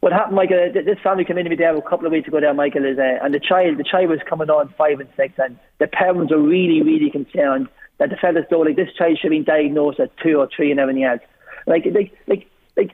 [0.00, 0.72] what happened, Michael?
[0.72, 2.40] This family came in to me there a couple of weeks ago.
[2.40, 5.34] There, Michael is, uh, and the child, the child was coming on five and six,
[5.38, 7.68] and the parents were really, really concerned
[7.98, 10.70] that the fellas though, like this child should have been diagnosed at two or three
[10.70, 11.20] and everything else.
[11.66, 12.92] Like, like, like, like,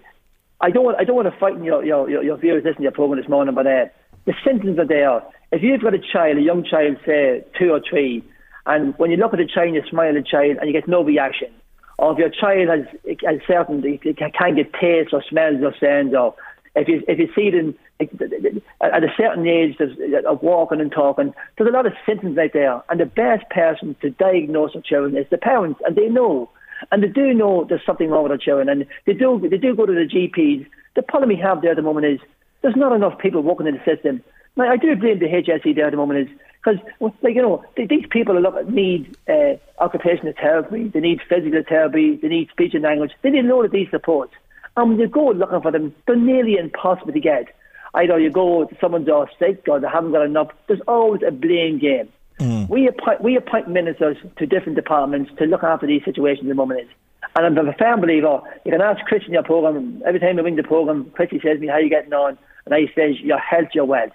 [0.60, 2.82] I don't want, I don't want to frighten your your your, your viewers listening to
[2.84, 3.86] your program this morning, but uh,
[4.24, 5.22] the symptoms are there.
[5.52, 8.24] If you've got a child, a young child, say two or three,
[8.64, 10.88] and when you look at the child, you smile at the child, and you get
[10.88, 11.48] no reaction,
[11.98, 13.82] or if your child has, has certain,
[14.16, 16.34] can't get taste or smells or sounds, or
[16.74, 19.76] if you if you see them at a certain age
[20.26, 23.96] of walking and talking, there's a lot of symptoms out there, and the best person
[24.02, 26.50] to diagnose the children is the parents, and they know,
[26.90, 29.74] and they do know there's something wrong with their children, and they do they do
[29.74, 30.66] go to the GPs.
[30.94, 32.20] The problem we have there at the moment is
[32.62, 34.22] there's not enough people working in the system.
[34.56, 36.80] Now, I do blame the HSE there at the moment is because,
[37.22, 42.48] like you know, these people need uh, occupational therapy, they need physical therapy, they need
[42.50, 44.32] speech and language, they need a lot of these supports.
[44.76, 47.54] And when you go looking for them, they're nearly impossible to get.
[47.94, 50.50] Either you go to someone's off sick or they haven't got enough.
[50.66, 52.08] There's always a blame game.
[52.40, 52.68] Mm.
[52.68, 56.54] We appoint we appoint ministers to different departments to look after these situations at the
[56.54, 56.88] moment.
[57.34, 58.40] And I'm a firm believer.
[58.64, 61.10] You can ask Chris in your program every time we win the program.
[61.14, 64.12] Chrissy says me, "How you getting on?" And I says, "Your health, your wealth."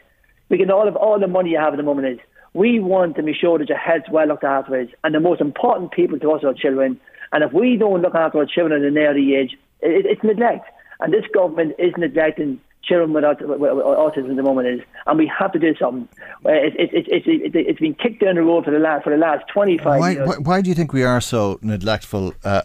[0.50, 2.20] We get all of all the money you have at the moment is.
[2.54, 5.40] We want to be sure that your health's well looked after is, and the most
[5.40, 7.00] important people to us are children.
[7.32, 10.68] And if we don't look after our children at an early age, it, it's neglect.
[11.00, 15.52] And this government is neglecting children with, autism at the moment is, and we have
[15.54, 16.08] to do something.
[16.46, 19.12] It, it, it, it, it, has been kicked down the road for the last for
[19.12, 20.28] the last twenty five why, years.
[20.28, 22.34] Why, why, do you think we are so neglectful?
[22.44, 22.64] Uh,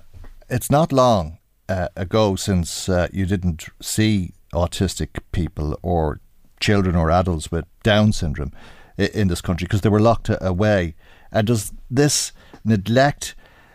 [0.49, 1.39] it's not long
[1.69, 6.21] uh, ago since uh, you didn't see autistic people or
[6.61, 8.53] children or adults with Down syndrome
[8.97, 10.95] in this country because they were locked away.
[11.31, 12.33] And does this
[12.65, 13.35] neglect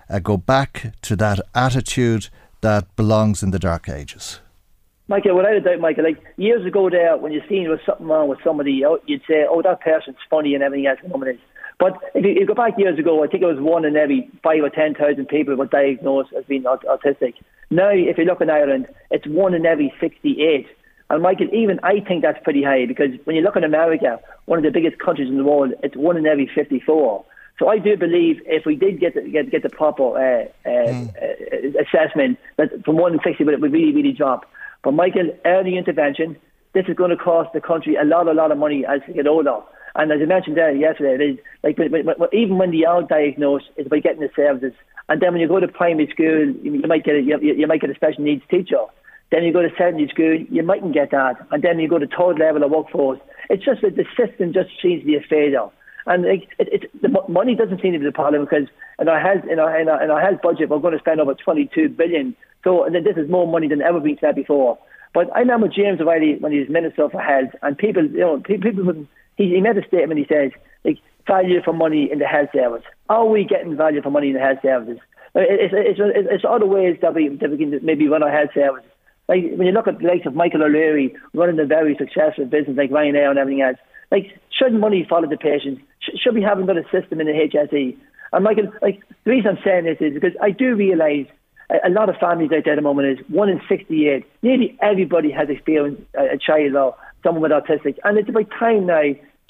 [0.10, 2.30] uh, go back to that attitude?
[2.62, 4.40] that belongs in the dark ages?
[5.12, 8.08] Michael, without a doubt, Michael, like years ago there, when you seen there was something
[8.08, 11.00] wrong with somebody, you'd say, oh, that person's funny and everything else.
[11.78, 14.30] But if you, you go back years ago, I think it was one in every
[14.42, 17.34] five or ten thousand people were diagnosed as being autistic.
[17.70, 20.68] Now, if you look in Ireland, it's one in every 68.
[21.10, 24.60] And Michael, even I think that's pretty high because when you look in America, one
[24.60, 27.26] of the biggest countries in the world, it's one in every 54.
[27.60, 30.70] So I do believe if we did get the, get, get the proper uh, uh,
[30.70, 31.76] mm.
[31.76, 34.50] assessment, that from one sixty, but it would really really drop.
[34.84, 36.38] But Michael, early intervention,
[36.74, 39.14] this is going to cost the country a lot a lot of money as we
[39.14, 39.60] get older.
[39.96, 41.78] And as I mentioned there yesterday, like
[42.34, 44.74] even when they are diagnosed, it's by getting the services.
[45.10, 47.82] And then when you go to primary school, you might get a, you, you might
[47.82, 48.86] get a special needs teacher.
[49.32, 51.36] Then you go to secondary school, you mightn't get that.
[51.52, 53.20] And then you go to third level of workforce.
[53.50, 55.68] It's just that the system just seems to be a failure.
[56.06, 58.68] And like, it, it, the money doesn't seem to be the problem because
[59.00, 61.20] in our health in our, in our, in our health budget we're going to spend
[61.20, 62.36] over 22 billion.
[62.64, 64.78] So and this is more money than ever been spent before.
[65.14, 68.40] But I remember James O'Reilly when he was Minister for Health, and people, you know,
[68.40, 70.20] people, he, he made a statement.
[70.20, 70.52] He says,
[70.86, 72.84] like, value for money in the health service.
[73.10, 75.00] Are we getting value for money in the health services?
[75.36, 78.52] It's, it's, it's, it's other ways that we, that we can maybe run our health
[78.54, 78.86] service.
[79.28, 82.76] Like when you look at the likes of Michael O'Leary running a very successful business
[82.76, 83.78] like Ryanair and everything else,
[84.12, 85.82] like should money follow the patients?
[86.18, 87.98] should we have another system in the HSE?
[88.34, 91.28] And Michael, like the reason I'm saying this is because I do realise
[91.86, 94.26] a, lot of families out there at the moment is one in 68.
[94.42, 98.86] Nearly everybody has experienced a, a child or someone with autistic, and it's about time
[98.86, 99.04] now.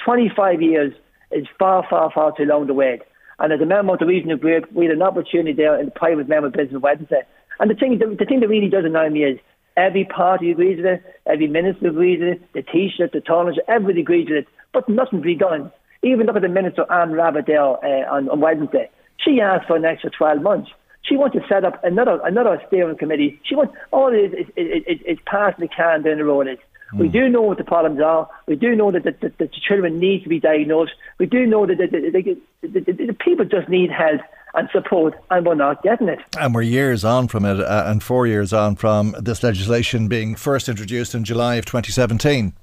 [0.04, 0.94] 25 years
[1.32, 3.04] is far, far, far too long to wait.
[3.38, 5.92] And as a member of the regional group, we had an opportunity there in the
[5.92, 7.22] private member business Wednesday.
[7.60, 9.40] And the thing, the, the thing that really does annoy me is
[9.78, 14.02] every party agrees with it, every minister agrees with it, the Taoiseach, the Taoiseach, everybody
[14.02, 15.72] agrees with it, but nothing's been done.
[16.04, 18.90] Even look at the Minister Anne Rabbitte uh, on, on Wednesday.
[19.18, 20.72] She asked for an extra 12 months.
[21.04, 23.40] She wants to set up another another steering committee.
[23.44, 26.48] She wants all it is is, is, is pass the can down the road.
[26.48, 26.60] Is
[26.94, 27.00] mm.
[27.00, 27.12] we hmm.
[27.12, 28.30] do know what the problems are.
[28.48, 30.94] We do know that the, the, the children need to be diagnosed.
[31.18, 34.22] We do know that the, the, the, the people just need help
[34.54, 36.20] and support, and we're not getting it.
[36.38, 40.36] And we're years on from it, uh, and four years on from this legislation being
[40.36, 42.54] first introduced in July of 2017.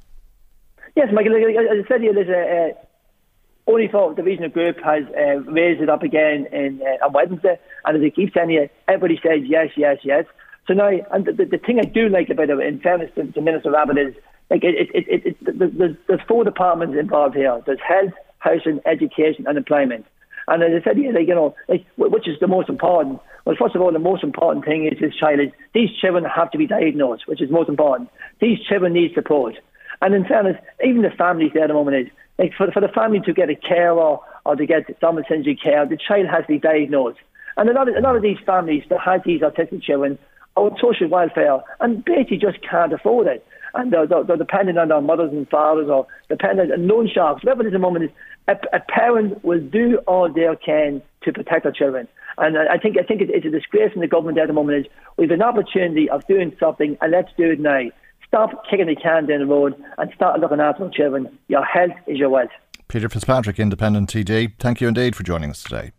[0.97, 2.75] Yes, Michael, as I said, you there's a,
[3.69, 7.59] only for the regional group has uh, raised it up again in, uh, on Wednesday,
[7.85, 10.25] and as I keep saying you, everybody says yes, yes, yes.
[10.67, 13.41] So now, and the, the, thing I do like about it, in fairness to, to
[13.41, 14.15] Minister Rabbitte, is
[14.51, 17.61] like it, it, it, it, it there's, there's four departments involved here.
[17.65, 20.07] There's health, housing, education, and employment.
[20.49, 23.21] And as I said, yeah, like, you know, like, which is the most important?
[23.45, 26.51] Well, first of all, the most important thing is this child is these children have
[26.53, 28.09] to be diagnosed, which is most important.
[28.41, 29.55] These children need support.
[30.01, 32.89] And in fairness, even the families there at the moment is like for, for the
[32.89, 36.59] family to get a carer or to get domiciliary care, the child has to be
[36.59, 37.19] diagnosed.
[37.57, 40.19] And a lot of, a lot of these families that have these autistic children
[40.57, 43.45] are on social welfare and basically just can't afford it.
[43.79, 47.45] And they're, they're, they're dependent on their mothers and fathers or dependent on loan sharks,
[47.45, 48.11] whatever it is at the moment is,
[48.49, 52.09] a, a parent will do all they can to protect their children.
[52.39, 54.93] And I think I think it's a disgrace in the government at the moment is
[55.17, 57.83] we've an opportunity of doing something and let's do it now.
[58.27, 61.39] Stop kicking the can down the road and start looking after our children.
[61.49, 62.51] Your health is your wealth.
[62.87, 64.53] Peter Fitzpatrick, Independent TD.
[64.59, 65.93] Thank you indeed for joining us today.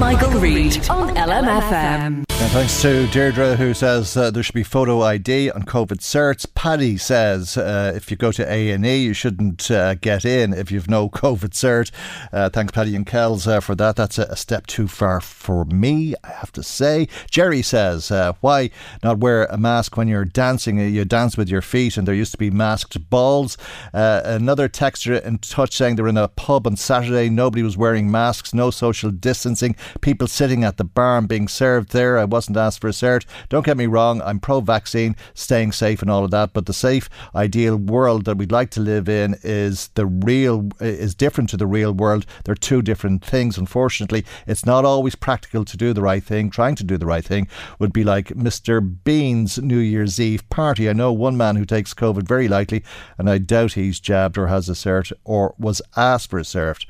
[0.00, 2.24] Michael, Reade on LMFM.
[2.40, 6.46] And thanks to Deirdre, who says uh, there should be photo ID on COVID certs.
[6.54, 10.54] Paddy says uh, if you go to A and E, you shouldn't uh, get in
[10.54, 11.90] if you've no COVID cert.
[12.32, 13.94] Uh, thanks, Paddy and Kells, uh, for that.
[13.96, 17.08] That's a, a, step too far for me, I have to say.
[17.30, 18.70] Jerry says, uh, why
[19.04, 20.78] not wear a mask when you're dancing?
[20.78, 23.58] You dance with your feet, and there used to be masked balls.
[23.92, 27.28] another texter in touch saying they're in a pub on Saturday.
[27.28, 29.76] Nobody was wearing masks, no social distancing.
[30.00, 32.18] People sitting at the bar and being served there.
[32.18, 33.24] I wasn't asked for a cert.
[33.48, 36.72] Don't get me wrong, I'm pro vaccine, staying safe and all of that, but the
[36.72, 41.56] safe, ideal world that we'd like to live in is the real, is different to
[41.56, 42.26] the real world.
[42.44, 43.58] They're two different things.
[43.58, 46.50] Unfortunately, it's not always practical to do the right thing.
[46.50, 48.80] Trying to do the right thing would be like Mr.
[49.04, 50.88] Bean's New Year's Eve party.
[50.88, 52.84] I know one man who takes COVID very lightly,
[53.18, 56.86] and I doubt he's jabbed or has a cert or was asked for a cert.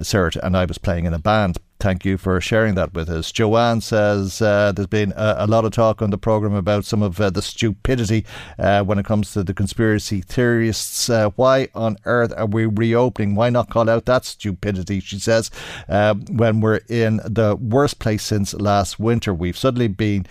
[0.00, 3.30] Cert, and I was playing in a band thank you for sharing that with us.
[3.32, 7.02] Joanne says uh, there's been a, a, lot of talk on the programme about some
[7.02, 8.24] of uh, the stupidity
[8.58, 11.08] uh, when it comes to the conspiracy theorists.
[11.08, 13.34] Uh, why on earth are we reopening?
[13.34, 15.00] Why not call out that stupidity?
[15.00, 15.50] She says,
[15.88, 19.32] uh, when we're in the worst place since last winter.
[19.32, 20.26] We've suddenly been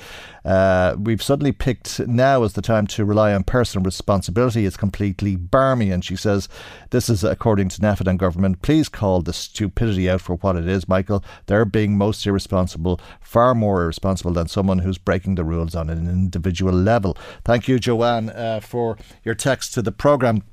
[0.47, 4.65] uh, we've suddenly picked now as the time to rely on personal responsibility.
[4.65, 5.91] It's completely barmy.
[5.91, 6.47] And she says,
[6.91, 8.61] This is according to and government.
[8.61, 11.21] Please call the stupidity out for what it is, Michael.
[11.47, 16.07] They're being most irresponsible, far more irresponsible than someone who's breaking the rules on an
[16.07, 17.17] individual level.
[17.43, 20.43] Thank you, Joanne, uh, for your text to the programme.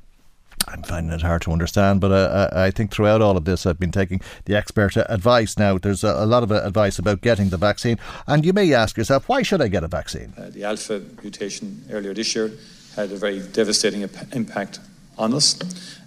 [0.66, 3.78] I'm finding it hard to understand, but uh, I think throughout all of this, I've
[3.78, 5.58] been taking the expert advice.
[5.58, 9.28] Now, there's a, lot of advice about getting the vaccine, and you may ask yourself,
[9.28, 10.32] why should I get a vaccine?
[10.36, 12.50] Uh, the alpha mutation earlier this year
[12.96, 14.80] had a very devastating imp- impact
[15.18, 15.60] on us,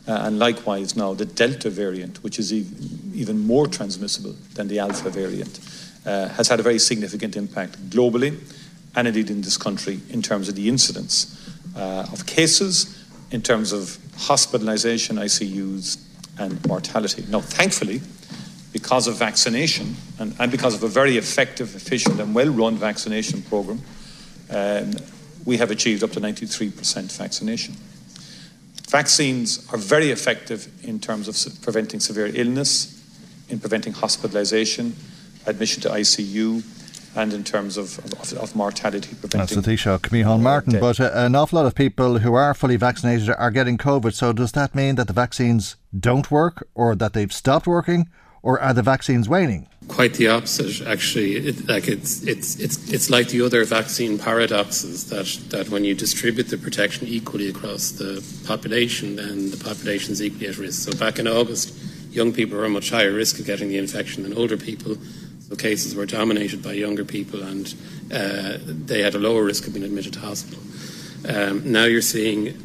[0.08, 5.10] uh, and likewise now the delta variant, which is even more transmissible than the alpha
[5.10, 5.60] variant,
[6.06, 8.38] uh, has had a very significant impact globally
[8.96, 11.36] and indeed in this country in terms of the incidence
[11.76, 12.97] uh, of cases
[13.32, 16.04] in terms of hospitalisation, ICUs,
[16.40, 17.26] and mortality.
[17.30, 18.02] Now, thankfully,
[18.72, 23.42] because of vaccination and, and, because of a very effective, efficient, and well run vaccination
[23.42, 23.82] programme,
[24.50, 24.92] um,
[25.46, 27.76] we have achieved up to 93% vaccination.
[28.90, 32.94] Vaccines are very effective in terms of preventing severe illness,
[33.50, 34.94] in preventing hospitalisation,
[35.46, 36.64] admission to ICU,
[37.18, 39.40] and in terms of, of, of mortality preventing.
[39.40, 40.80] That's the Taoiseach, Micheál Martin.
[40.80, 44.14] But uh, an awful lot of people who are fully vaccinated are getting COVID.
[44.14, 48.10] So does that mean that the vaccines don't work or that they've stopped working?
[48.44, 49.68] Or are the vaccines waning?
[49.90, 51.36] Quite the opposite, actually.
[51.36, 55.96] It, like it's, it's, it's, it's like the other vaccine paradoxes that, that when you
[55.96, 60.90] distribute the protection equally across the population, then the population is equally at risk.
[60.90, 61.74] So back in August,
[62.12, 64.98] young people were a much higher risk of getting the infection than older people.
[65.50, 67.74] So cases were dominated by younger people, and
[68.14, 70.60] uh, they had a lower risk of being admitted to hospital.
[71.28, 72.58] Um, now you're seeing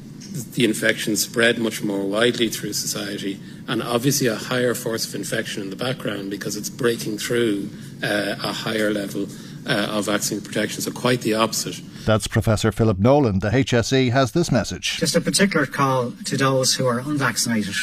[0.54, 5.62] the infection spread much more widely through society, and obviously a higher force of infection
[5.62, 7.70] in the background because it's breaking through
[8.02, 9.28] uh, a higher level
[9.66, 10.80] uh, of vaccine protection.
[10.80, 11.80] So quite the opposite.
[12.04, 13.38] That's Professor Philip Nolan.
[13.38, 14.98] The HSE has this message.
[14.98, 17.76] Just a particular call to those who are unvaccinated.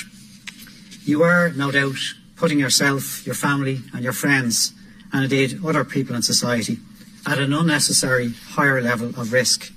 [1.06, 2.00] You are, no doubt,
[2.36, 4.74] putting yourself, your family, and your friends
[5.12, 6.78] and indeed other people in society
[7.26, 9.72] at an unnecessary higher level of risk.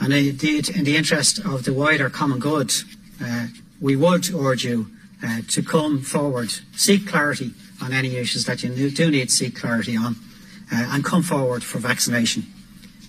[0.00, 2.72] And indeed, in the interest of the wider common good,
[3.22, 3.46] uh,
[3.80, 4.88] we would urge you
[5.22, 9.56] uh, to come forward, seek clarity on any issues that you do need to seek
[9.56, 10.16] clarity on,
[10.72, 12.44] uh, and come forward for vaccination.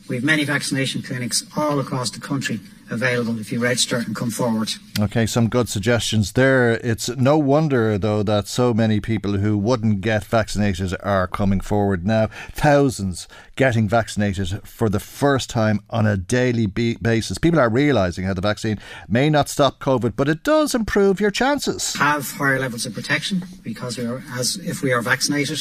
[0.08, 2.60] We have many vaccination clinics all across the country
[2.92, 4.72] available if you register and come forward.
[5.00, 6.74] Okay, some good suggestions there.
[6.84, 12.06] It's no wonder, though, that so many people who wouldn't get vaccinated are coming forward
[12.06, 12.28] now.
[12.52, 17.38] Thousands getting vaccinated for the first time on a daily basis.
[17.40, 21.32] People are realising how the vaccine may not stop COVID, but it does improve your
[21.32, 21.96] chances.
[21.96, 25.60] Have higher levels of protection because we are, as if we are vaccinated.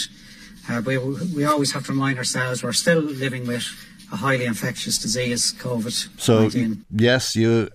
[0.68, 0.96] Uh, we,
[1.34, 3.64] we always have to remind ourselves we're still living with
[4.14, 6.20] a highly infectious disease, COVID.
[6.20, 6.48] So
[6.90, 7.68] yes, you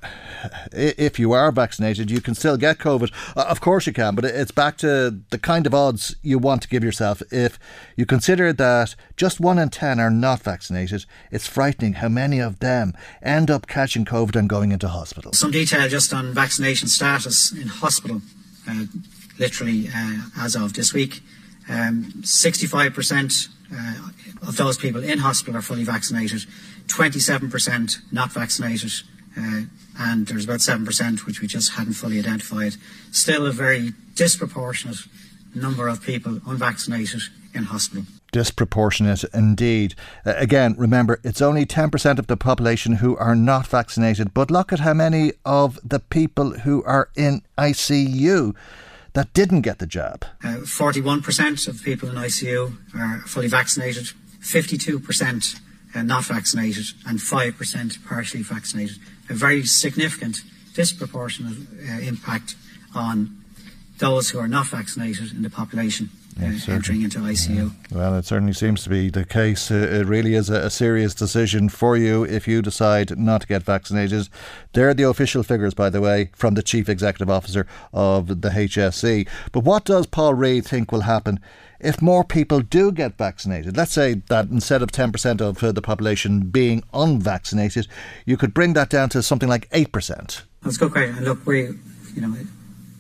[0.72, 3.12] if you are vaccinated, you can still get COVID.
[3.36, 6.62] Uh, of course you can, but it's back to the kind of odds you want
[6.62, 7.22] to give yourself.
[7.32, 7.60] If
[7.98, 12.60] you consider that just one in ten are not vaccinated, it's frightening how many of
[12.60, 15.34] them end up catching COVID and going into hospital.
[15.34, 18.22] Some detail just on vaccination status in hospital,
[18.68, 18.86] uh,
[19.38, 21.22] literally uh, as of this week.
[21.68, 24.10] Um, 65% uh,
[24.48, 26.46] of those people in hospital are fully vaccinated,
[26.88, 28.92] 27% not vaccinated,
[29.38, 29.62] uh,
[30.00, 32.76] and there's about 7% which we just hadn't fully identified.
[33.12, 34.98] Still a very disproportionate
[35.54, 37.22] number of people unvaccinated
[37.54, 39.96] in hospital disproportionate indeed.
[40.26, 44.72] Uh, again, remember, it's only 10% of the population who are not vaccinated, but look
[44.72, 48.56] at how many of the people who are in ICU
[49.14, 50.26] that didn't get the jab.
[50.44, 54.08] Uh, 41% of people in ICU are fully vaccinated,
[54.42, 55.60] 52%
[55.96, 58.98] uh, not vaccinated, and 5% partially vaccinated.
[59.30, 60.42] A very significant,
[60.74, 62.56] disproportionate uh, impact
[62.96, 63.38] on
[63.98, 66.10] those who are not vaccinated in the population
[66.42, 67.56] entering into ICU.
[67.56, 67.98] Yeah.
[67.98, 69.72] Well, it certainly seems to be the case.
[69.72, 73.64] Uh, it really is a, serious decision for you if you decide not to get
[73.64, 74.30] vaccinated.
[74.74, 79.28] They're the official figures, by the way, from the Chief Executive Officer of the HSE.
[79.52, 81.40] But what does Paul Reid think will happen?
[81.80, 85.82] If more people do get vaccinated, let's say that instead of 10% of uh, the
[85.82, 87.88] population being unvaccinated,
[88.26, 90.42] you could bring that down to something like 8%.
[90.62, 91.24] That's a good question.
[91.24, 91.62] Look, we,
[92.14, 92.36] you know,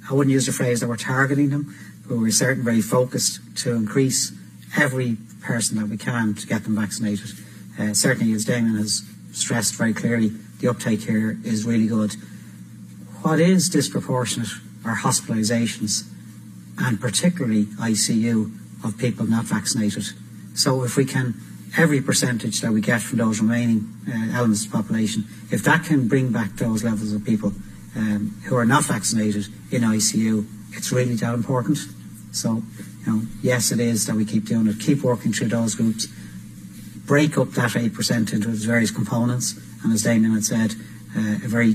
[0.09, 1.75] I wouldn't use the phrase that we're targeting them
[2.17, 4.33] we're certainly very focused to increase
[4.77, 7.31] every person that we can to get them vaccinated.
[7.79, 12.15] Uh, certainly, as Damien has stressed very clearly, the uptake here is really good.
[13.21, 14.49] What is disproportionate
[14.85, 16.07] are hospitalisations,
[16.77, 18.51] and particularly ICU
[18.83, 20.05] of people not vaccinated.
[20.55, 21.35] So, if we can,
[21.77, 25.85] every percentage that we get from those remaining uh, elements of the population, if that
[25.85, 27.53] can bring back those levels of people
[27.95, 31.77] um, who are not vaccinated in ICU, it's really that important.
[32.31, 32.63] So,
[33.05, 34.79] you know, yes, it is that we keep doing it.
[34.79, 36.07] Keep working through those groups.
[37.05, 39.59] Break up that 8% into its various components.
[39.83, 40.75] And as Damien had said,
[41.15, 41.73] uh, a very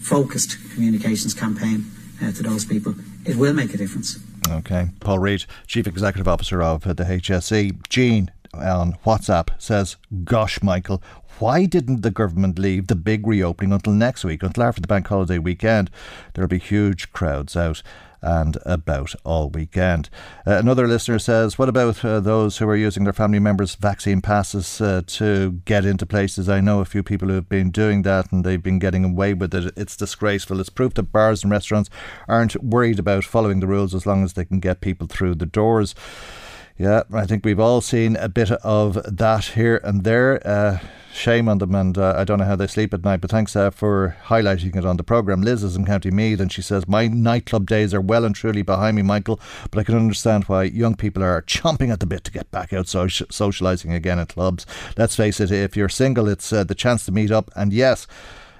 [0.00, 1.86] focused communications campaign
[2.22, 2.94] uh, to those people.
[3.24, 4.18] It will make a difference.
[4.50, 4.88] Okay.
[5.00, 7.88] Paul Reid, Chief Executive Officer of the HSE.
[7.88, 11.02] Jean on WhatsApp says, Gosh, Michael,
[11.38, 15.06] why didn't the government leave the big reopening until next week, until after the bank
[15.06, 15.90] holiday weekend?
[16.34, 17.82] There'll be huge crowds out
[18.20, 20.10] and about all weekend.
[20.46, 24.20] Uh, another listener says, What about uh, those who are using their family members' vaccine
[24.20, 26.48] passes uh, to get into places?
[26.48, 29.34] I know a few people who have been doing that and they've been getting away
[29.34, 29.72] with it.
[29.76, 30.60] It's disgraceful.
[30.60, 31.90] It's proof that bars and restaurants
[32.26, 35.46] aren't worried about following the rules as long as they can get people through the
[35.46, 35.94] doors.
[36.78, 40.40] Yeah, I think we've all seen a bit of that here and there.
[40.46, 40.78] Uh,
[41.12, 43.20] shame on them, and uh, I don't know how they sleep at night.
[43.20, 45.42] But thanks uh, for highlighting it on the programme.
[45.42, 48.62] Liz is in County Meath, and she says, My nightclub days are well and truly
[48.62, 49.40] behind me, Michael,
[49.72, 52.72] but I can understand why young people are chomping at the bit to get back
[52.72, 54.64] out so- socialising again at clubs.
[54.96, 58.06] Let's face it, if you're single, it's uh, the chance to meet up, and yes,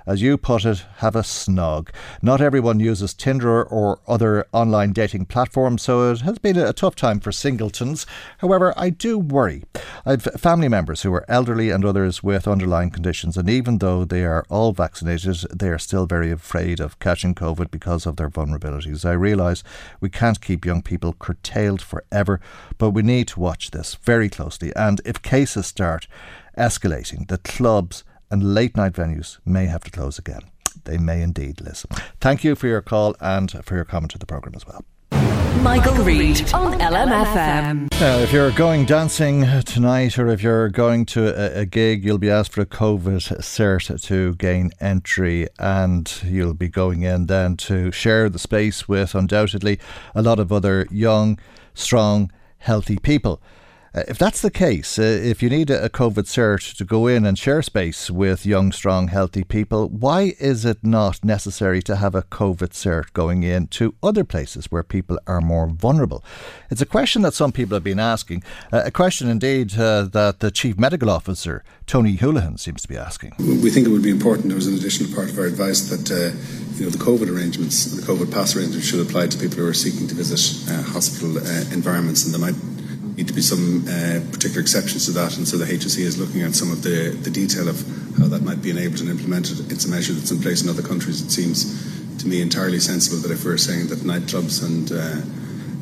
[0.08, 1.90] as you put it, have a snog.
[2.22, 6.96] Not everyone uses Tinder or other online dating platforms, so it has been a tough
[6.96, 8.06] time for singletons.
[8.38, 9.64] However, I do worry.
[10.06, 14.24] I've family members who are elderly and others with underlying conditions, and even though they
[14.24, 19.04] are all vaccinated, they are still very afraid of catching COVID because of their vulnerabilities.
[19.04, 19.62] I realise
[20.00, 22.40] we can't keep young people curtailed forever,
[22.78, 24.72] but we need to watch this very closely.
[24.74, 26.08] And if cases start
[26.56, 30.42] escalating, the clubs and late night venues may have to close again.
[30.84, 31.90] They may indeed, listen.
[32.20, 34.84] Thank you for your call and for your comment to the programme as well.
[35.62, 37.90] Michael Reade on LMFM.
[38.00, 42.18] Now, if you're going dancing tonight or if you're going to a, a, gig, you'll
[42.18, 47.56] be asked for a COVID cert to gain entry, and you'll be going in then
[47.56, 49.80] to share the space with undoubtedly
[50.14, 51.40] a lot of other young,
[51.74, 53.42] strong, healthy people.
[53.94, 57.24] Uh, if that's the case, uh, if you need a COVID cert to go in
[57.24, 62.14] and share space with young, strong, healthy people, why is it not necessary to have
[62.14, 66.22] a COVID cert going in to other places where people are more vulnerable?
[66.70, 70.40] It's a question that some people have been asking, uh, a question indeed uh, that
[70.40, 73.32] the Chief Medical Officer, Tony Holohan, seems to be asking.
[73.38, 76.10] We think it would be important, there was an additional part of our advice that
[76.10, 76.36] uh,
[76.76, 79.74] you know, the COVID arrangements, the COVID pass arrangements should apply to people who are
[79.74, 81.38] seeking to visit uh, hospital
[81.72, 82.77] environments and they might
[83.18, 86.42] need to be some uh, particular exceptions to that, and so the HSE is looking
[86.42, 87.76] at some of the, the detail of
[88.16, 89.58] how that might be enabled and implemented.
[89.72, 91.20] It's a measure that's in place in other countries.
[91.20, 91.66] It seems
[92.22, 95.18] to me entirely sensible that if we're saying that nightclubs and uh,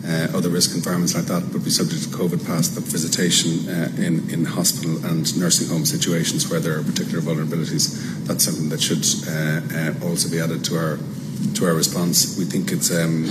[0.08, 3.92] uh, other risk environments like that would be subject to COVID pass, that visitation uh,
[4.00, 8.80] in, in hospital and nursing home situations where there are particular vulnerabilities, that's something that
[8.80, 10.98] should uh, uh, also be added to our
[11.52, 12.38] to our response.
[12.38, 13.26] We think it's um,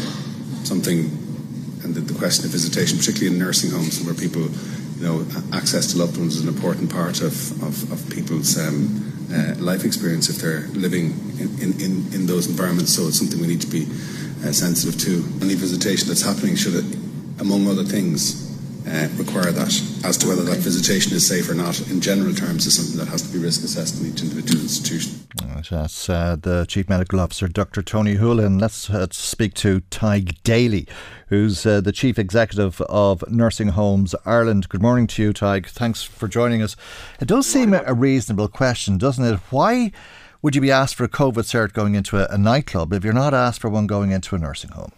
[0.63, 1.09] something,
[1.95, 4.43] the, the, question of visitation, particularly in nursing homes where people,
[4.99, 9.15] you know, access to loved ones is an important part of, of, of people's um,
[9.33, 12.93] uh, life experience if they're living in, in, in, those environments.
[12.93, 13.85] So it's something we need to be
[14.43, 15.23] uh, sensitive to.
[15.41, 16.75] Any visitation that's happening should,
[17.39, 18.44] among other things,
[18.87, 19.73] uh, require that.
[20.03, 23.11] As to whether that visitation is safe or not, in general terms, is something that
[23.11, 25.25] has to be risk assessed in each individual institution.
[25.69, 27.81] That's uh, the Chief Medical Officer, Dr.
[27.81, 28.61] Tony Holohan.
[28.61, 30.87] Let's uh, speak to Tadhg Daly,
[31.27, 34.69] who's uh, the Chief Executive of Nursing Homes Ireland.
[34.69, 35.67] Good morning to you, Tadhg.
[35.67, 36.75] Thanks for joining us.
[37.19, 39.39] It does seem a reasonable question, doesn't it?
[39.49, 39.91] Why
[40.41, 43.13] would you be asked for a COVID cert going into a, a nightclub if you're
[43.13, 44.91] not asked for one going into a nursing home?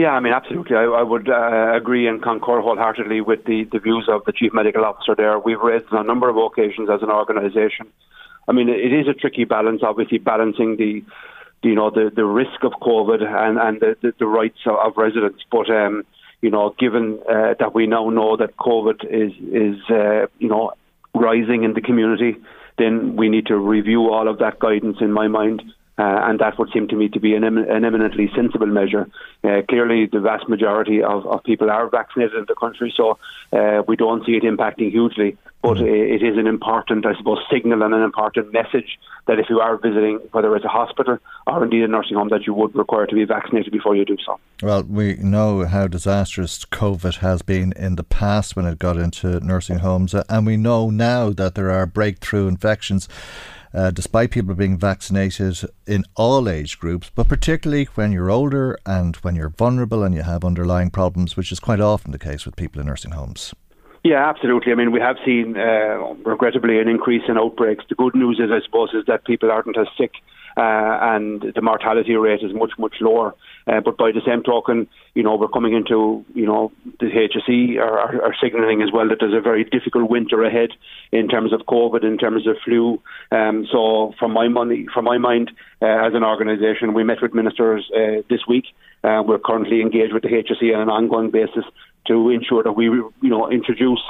[0.00, 0.76] Yeah, I mean, absolutely.
[0.76, 4.50] I, I would uh, agree and concur wholeheartedly with the, the views of the Chief
[4.54, 5.38] Medical Officer there.
[5.38, 7.86] We've raised on a number of occasions as an organisation.
[8.48, 11.04] I mean, it is a tricky balance, obviously, balancing the
[11.62, 14.96] you know the, the risk of COVID and, and the, the, the rights of, of
[14.96, 15.42] residents.
[15.52, 16.06] But um,
[16.40, 20.72] you know, given uh, that we now know that COVID is is uh, you know
[21.14, 22.36] rising in the community,
[22.78, 24.96] then we need to review all of that guidance.
[25.02, 25.62] In my mind,
[26.00, 29.06] uh, and that would seem to me to be an, an eminently sensible measure.
[29.44, 33.18] Uh, clearly, the vast majority of, of, people are vaccinated in the country, so
[33.52, 35.36] uh, we don't see it impacting hugely.
[35.60, 36.14] But mm.
[36.16, 39.76] it is an important, I suppose, signal and an important message that if you are
[39.76, 43.14] visiting, whether it's a hospital or indeed a nursing home, that you would require to
[43.14, 44.40] be vaccinated before you do so.
[44.62, 49.38] Well, we know how disastrous COVID has been in the past when it got into
[49.40, 53.06] nursing homes, and we know now that there are breakthrough infections
[53.74, 59.16] uh, despite people being vaccinated in all age groups, but particularly when you're older and
[59.16, 62.56] when you're vulnerable and you have underlying problems, which is quite often the case with
[62.56, 63.54] people in nursing homes.
[64.02, 64.72] Yeah, absolutely.
[64.72, 67.84] I mean, we have seen, uh, regrettably, an increase in outbreaks.
[67.88, 70.12] The good news is, I suppose, is that people aren't as sick
[70.56, 73.34] uh, and the mortality rate is much, much lower.
[73.66, 77.78] Uh, but by the same token, you know, we're coming into, you know, the HSE
[77.78, 80.70] are, are, are signalling as well that there's a very difficult winter ahead
[81.12, 83.00] in terms of COVID, in terms of flu.
[83.30, 85.50] Um, so, from my money, from my mind,
[85.82, 88.64] uh, as an organisation, we met with ministers uh, this week.
[89.04, 91.64] Uh, we're currently engaged with the HSE on an ongoing basis
[92.06, 94.02] to ensure that we, you know, introduce,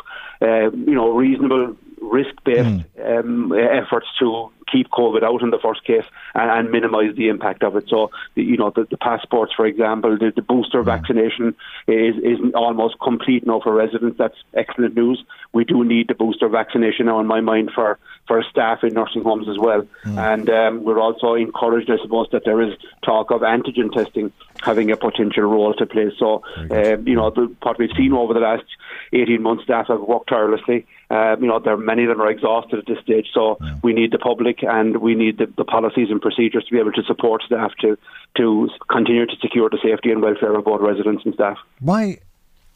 [0.42, 3.18] uh, you know, reasonable risk-based mm.
[3.18, 7.62] um, efforts to keep COVID out in the first case and, and minimise the impact
[7.62, 7.88] of it.
[7.88, 10.86] So, the, you know, the, the, passports, for example, the, the booster mm.
[10.86, 11.54] vaccination
[11.86, 14.18] is, is almost complete now for residents.
[14.18, 15.22] That's excellent news.
[15.52, 19.22] We do need the booster vaccination now, in my mind, for, for staff in nursing
[19.22, 19.86] homes as well.
[20.04, 20.32] Mm.
[20.32, 24.32] And um, we're also encouraged, I suppose, that there is talk of antigen testing
[24.62, 26.12] having a potential role to play.
[26.18, 28.64] So, um, you know, the, what we've seen over the last
[29.12, 30.86] 18 months, staff have worked tirelessly.
[31.10, 33.26] Uh, you know, there are many of them are exhausted at this stage.
[33.34, 33.74] So yeah.
[33.82, 36.92] we need the public and we need the, the, policies and procedures to be able
[36.92, 37.98] to support staff to
[38.36, 41.58] to continue to secure the safety and welfare of both residents and staff.
[41.80, 42.18] Why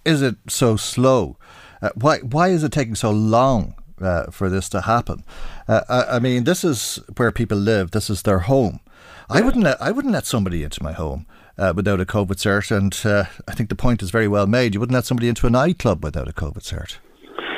[0.05, 1.37] is it so slow?
[1.81, 5.23] Uh, why why is it taking so long uh, for this to happen?
[5.69, 7.93] Uh, I, I, mean, this is where people live.
[7.93, 8.81] This is their home.
[9.31, 12.77] I wouldn't let, I wouldn't let somebody into my home uh, without a COVID cert,
[12.77, 14.75] and uh, I think the point is very well made.
[14.75, 16.97] You wouldn't let somebody into a nightclub without a COVID cert.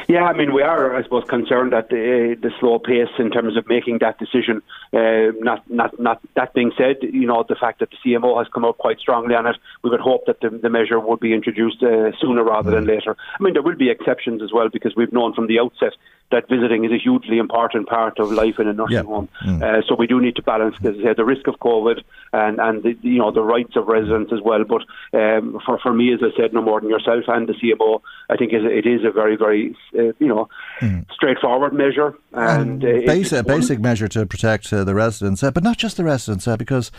[0.09, 3.57] Yeah, I mean, we are, I suppose, concerned at the, the slow pace in terms
[3.57, 4.63] of making that decision.
[4.93, 6.21] Uh, not, not, not.
[6.37, 9.35] That being said, you know, the fact that the CMO has come out quite strongly
[9.35, 12.71] on it, we would hope that the, the measure would be introduced uh, sooner rather
[12.71, 12.97] than mm.
[12.97, 13.17] later.
[13.19, 15.95] I mean, there will be exceptions as well because we've known from the outset
[16.31, 19.29] that visiting is a hugely important part of life in a nursing home.
[19.45, 19.63] Mm.
[19.63, 22.59] Uh, so we do need to balance, as I said, the risk of COVID and
[22.59, 24.65] and the, you know the rights of residents as well.
[24.65, 24.83] But
[25.17, 28.37] um, for for me, as I said, no more than yourself and the CMO, I
[28.37, 30.49] think it is a very very uh, you know
[30.81, 31.07] mm.
[31.13, 35.79] straightforward measure and uh, basic basic measure to protect uh, the residents, uh, but not
[35.79, 36.91] just the residents, uh, because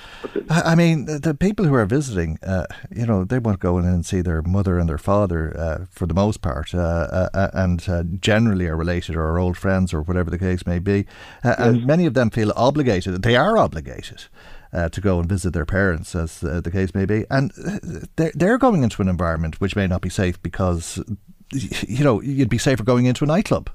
[0.49, 2.39] I mean the, the, people who are visiting,
[2.89, 6.05] you know, they want to go in and see their mother and their father for
[6.05, 10.65] the most part, and generally are related or are old friends or whatever the case
[10.65, 11.05] may be.
[11.43, 11.59] Uh, yes.
[11.59, 14.25] And many of them feel obligated, they are obligated.
[14.73, 17.79] Uh, to go and visit their parents, as uh, the case may be, and uh,
[18.17, 21.01] they're they're going into an environment which may not be safe because,
[21.53, 23.69] you know, you'd be safer going into a nightclub.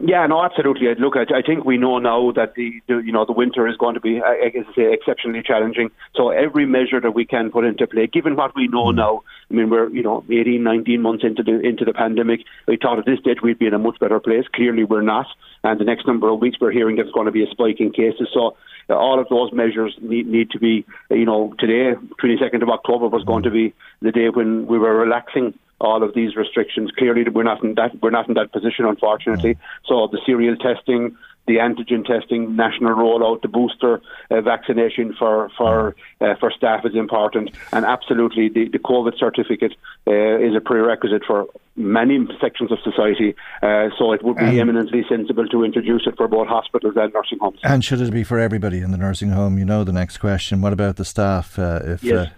[0.00, 0.88] Yeah, no, absolutely.
[0.88, 3.66] Uh, look, I, I think we know now that the, the, you know the winter
[3.66, 5.90] is going to be, uh, I guess, say, exceptionally challenging.
[6.14, 8.94] So every measure that we can put into play, given what we know mm.
[8.94, 12.40] now, I mean, we're you know 18, 19 months into the into the pandemic.
[12.68, 14.44] We thought at this stage we'd be in a much better place.
[14.54, 15.26] Clearly, we're not.
[15.64, 17.90] And the next number of weeks, we're hearing there's going to be a spike in
[17.90, 18.28] cases.
[18.32, 18.56] So
[18.88, 23.08] uh, all of those measures need, need to be, you know, today, 22nd of October
[23.08, 23.46] was going mm.
[23.46, 26.90] to be the day when we were relaxing all of these restrictions.
[26.96, 29.56] Clearly, we're not in that we're not in that position, unfortunately.
[29.86, 34.00] So the serial testing, the antigen testing, national rollout, the booster
[34.30, 39.74] uh, vaccination for for uh, for staff is important, and absolutely the, the COVID certificate
[40.06, 41.46] uh, is a prerequisite for
[41.76, 43.36] many sections of society.
[43.62, 47.12] Uh, so it would be Um, eminently sensible to introduce it for both hospitals and
[47.14, 47.60] nursing homes.
[47.62, 49.58] And should it be for everybody in the nursing home?
[49.58, 50.60] You know the next question.
[50.60, 51.58] What about the staff?
[51.58, 52.32] Uh, if Yes.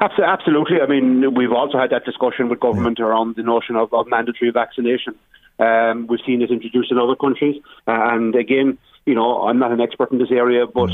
[0.00, 0.80] Abs- Absolutely.
[0.80, 4.50] I mean, we've also had that discussion with government around the notion of, of mandatory
[4.50, 5.14] vaccination.
[5.58, 7.56] Um, we've seen it introduced in other countries.
[7.86, 10.90] Uh, and again, you know, I'm not an expert in this area, but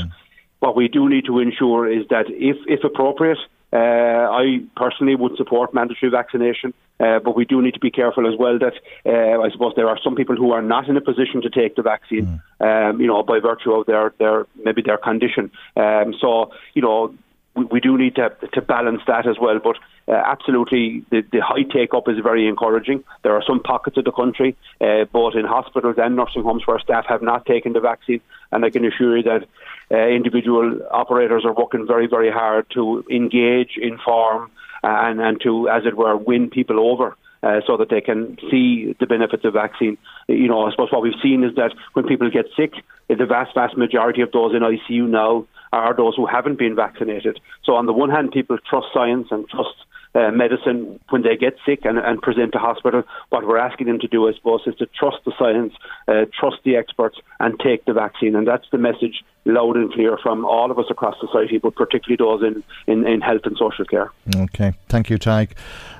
[0.59, 3.37] what we do need to ensure is that if, if appropriate,
[3.71, 8.25] uh, I personally would support mandatory vaccination, uh, but we do need to be careful
[8.27, 8.73] as well that
[9.05, 11.75] uh, I suppose there are some people who are not in a position to take
[11.75, 15.51] the vaccine, um, you know, by virtue of their, their maybe their condition.
[15.75, 17.13] Um, so, you know,
[17.57, 19.59] we, we do need to to balance that as well.
[19.59, 19.77] But
[20.07, 23.03] uh, absolutely, the, the high take up is very encouraging.
[23.23, 26.79] There are some pockets of the country, uh, both in hospitals and nursing homes, where
[26.79, 28.21] staff have not taken the vaccine,
[28.51, 29.47] and I can assure you that.
[29.89, 34.51] Uh, individual operators are working very, very hard to engage, inform,
[34.83, 37.15] and, and to, as it were, win people over.
[37.43, 39.95] Uh, so that they can see the benefits of vaccine.
[40.27, 42.73] You know, I suppose what we've seen is that when people get sick,
[43.09, 47.39] the vast, vast majority of those in ICU now are those who haven't been vaccinated.
[47.63, 49.75] So on the one hand, people trust science and trust
[50.15, 53.03] uh, medicine when they get sick and, and present to hospital.
[53.29, 55.73] What we're asking them to do, I suppose, is to trust the science,
[56.07, 58.35] uh, trust the experts, and take the vaccine.
[58.35, 62.17] And that's the message loud and clear from all of us across society, but particularly
[62.17, 64.11] those in, in, in health and social care.
[64.35, 65.51] Okay, thank you, Tadhg.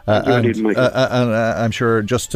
[0.08, 2.32] Uh, and, uh, uh, I'm sure just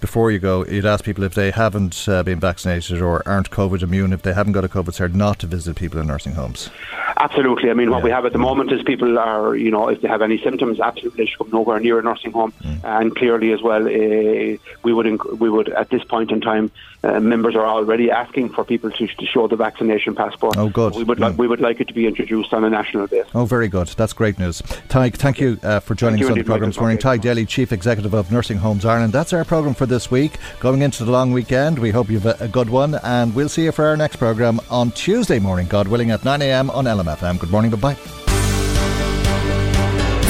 [0.00, 4.12] before you go, you'd ask people if they haven't been vaccinated or aren't COVID immune,
[4.12, 6.70] if they haven't got a COVID cert, not to visit people in nursing homes.
[7.18, 7.70] Absolutely.
[7.70, 10.08] I mean, what we have at the moment is people are, you know, if they
[10.08, 12.52] have any symptoms, absolutely they should come nowhere near a nursing home.
[12.82, 16.70] And clearly, as well, uh, we would inc- we would at this point in time,
[17.04, 20.56] uh, members are already asking for people to, to show the vaccination passport.
[20.56, 20.94] Oh, good.
[20.94, 23.30] We would like we would like it to be introduced on a national basis.
[23.34, 23.88] Oh, very good.
[23.88, 24.62] That's great news.
[24.88, 26.98] Tadhg, thank you uh, for joining Thank us on the programme this morning.
[26.98, 29.12] Tadhg Daly, Chief Executive of Nursing Homes Ireland.
[29.12, 30.38] That's our programme for this week.
[30.60, 33.64] Going into the long weekend, we hope you've a, a good one, and we'll see
[33.64, 37.38] you for our next programme on Tuesday morning, God willing, at 9am on LMFM.
[37.38, 38.21] Good morning, bye bye.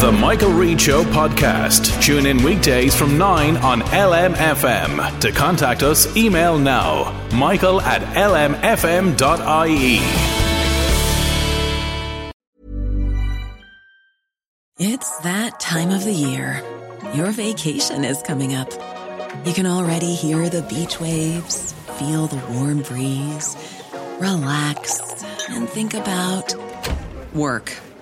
[0.02, 2.02] The Michael Reade Show podcast.
[2.02, 5.20] Tune in weekdays from 9 on LMFM.
[5.20, 10.00] To contact us, email now michael at lmfm.ie.
[14.80, 16.60] It's that time of the year.
[17.14, 18.72] Your vacation is coming up.
[19.46, 23.56] You can already hear the beach waves, feel the warm breeze,
[24.18, 26.52] relax, and think about
[27.32, 27.72] work.